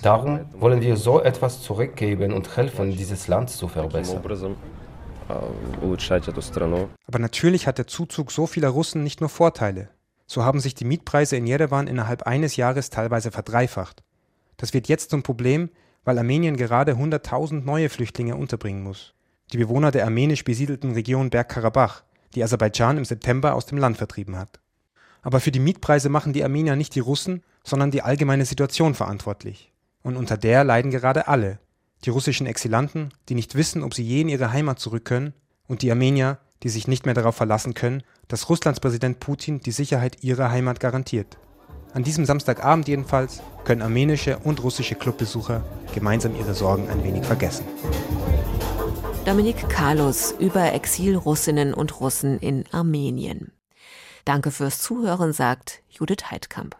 Darum 0.00 0.40
wollen 0.52 0.80
wir 0.80 0.96
so 0.96 1.20
etwas 1.20 1.60
zurückgeben 1.60 2.32
und 2.32 2.56
helfen, 2.56 2.92
dieses 2.96 3.26
Land 3.26 3.50
zu 3.50 3.66
verbessern. 3.66 4.22
Aber 7.06 7.18
natürlich 7.18 7.66
hat 7.66 7.78
der 7.78 7.86
Zuzug 7.88 8.30
so 8.30 8.46
vieler 8.46 8.68
Russen 8.68 9.02
nicht 9.02 9.20
nur 9.20 9.30
Vorteile. 9.30 9.88
So 10.26 10.44
haben 10.44 10.60
sich 10.60 10.74
die 10.76 10.84
Mietpreise 10.84 11.36
in 11.36 11.48
Jerewan 11.48 11.88
innerhalb 11.88 12.22
eines 12.22 12.54
Jahres 12.56 12.90
teilweise 12.90 13.32
verdreifacht. 13.32 14.04
Das 14.56 14.72
wird 14.72 14.86
jetzt 14.88 15.10
zum 15.10 15.24
Problem, 15.24 15.70
weil 16.04 16.18
Armenien 16.18 16.56
gerade 16.56 16.92
100.000 16.92 17.64
neue 17.64 17.88
Flüchtlinge 17.88 18.36
unterbringen 18.36 18.82
muss. 18.82 19.14
Die 19.52 19.58
Bewohner 19.58 19.90
der 19.90 20.04
armenisch 20.04 20.44
besiedelten 20.44 20.92
Region 20.92 21.30
Bergkarabach, 21.30 22.02
die 22.34 22.42
Aserbaidschan 22.42 22.98
im 22.98 23.04
September 23.04 23.54
aus 23.54 23.66
dem 23.66 23.78
Land 23.78 23.98
vertrieben 23.98 24.36
hat. 24.36 24.60
Aber 25.22 25.40
für 25.40 25.52
die 25.52 25.60
Mietpreise 25.60 26.08
machen 26.08 26.32
die 26.32 26.42
Armenier 26.42 26.76
nicht 26.76 26.94
die 26.94 27.00
Russen, 27.00 27.42
sondern 27.62 27.90
die 27.90 28.02
allgemeine 28.02 28.44
Situation 28.44 28.94
verantwortlich. 28.94 29.72
Und 30.02 30.16
unter 30.16 30.36
der 30.36 30.64
leiden 30.64 30.90
gerade 30.90 31.28
alle. 31.28 31.60
Die 32.04 32.10
russischen 32.10 32.46
Exilanten, 32.46 33.10
die 33.28 33.36
nicht 33.36 33.54
wissen, 33.54 33.82
ob 33.82 33.94
sie 33.94 34.02
je 34.02 34.22
in 34.22 34.28
ihre 34.28 34.52
Heimat 34.52 34.80
zurück 34.80 35.04
können, 35.04 35.34
und 35.68 35.82
die 35.82 35.90
Armenier, 35.90 36.38
die 36.62 36.68
sich 36.68 36.88
nicht 36.88 37.06
mehr 37.06 37.14
darauf 37.14 37.36
verlassen 37.36 37.74
können, 37.74 38.02
dass 38.28 38.48
Russlands 38.48 38.80
Präsident 38.80 39.20
Putin 39.20 39.60
die 39.60 39.70
Sicherheit 39.70 40.22
ihrer 40.22 40.50
Heimat 40.50 40.80
garantiert. 40.80 41.38
An 41.94 42.04
diesem 42.04 42.24
Samstagabend 42.24 42.88
jedenfalls 42.88 43.42
können 43.64 43.82
armenische 43.82 44.38
und 44.38 44.62
russische 44.62 44.94
Clubbesucher 44.94 45.62
gemeinsam 45.94 46.34
ihre 46.36 46.54
Sorgen 46.54 46.88
ein 46.88 47.04
wenig 47.04 47.24
vergessen. 47.24 47.66
Dominik 49.26 49.68
Carlos 49.68 50.34
über 50.38 50.72
Exilrussinnen 50.72 51.74
und 51.74 52.00
Russen 52.00 52.38
in 52.38 52.64
Armenien. 52.72 53.52
Danke 54.24 54.50
fürs 54.50 54.80
Zuhören, 54.80 55.32
sagt 55.32 55.82
Judith 55.90 56.30
Heidkamp. 56.30 56.76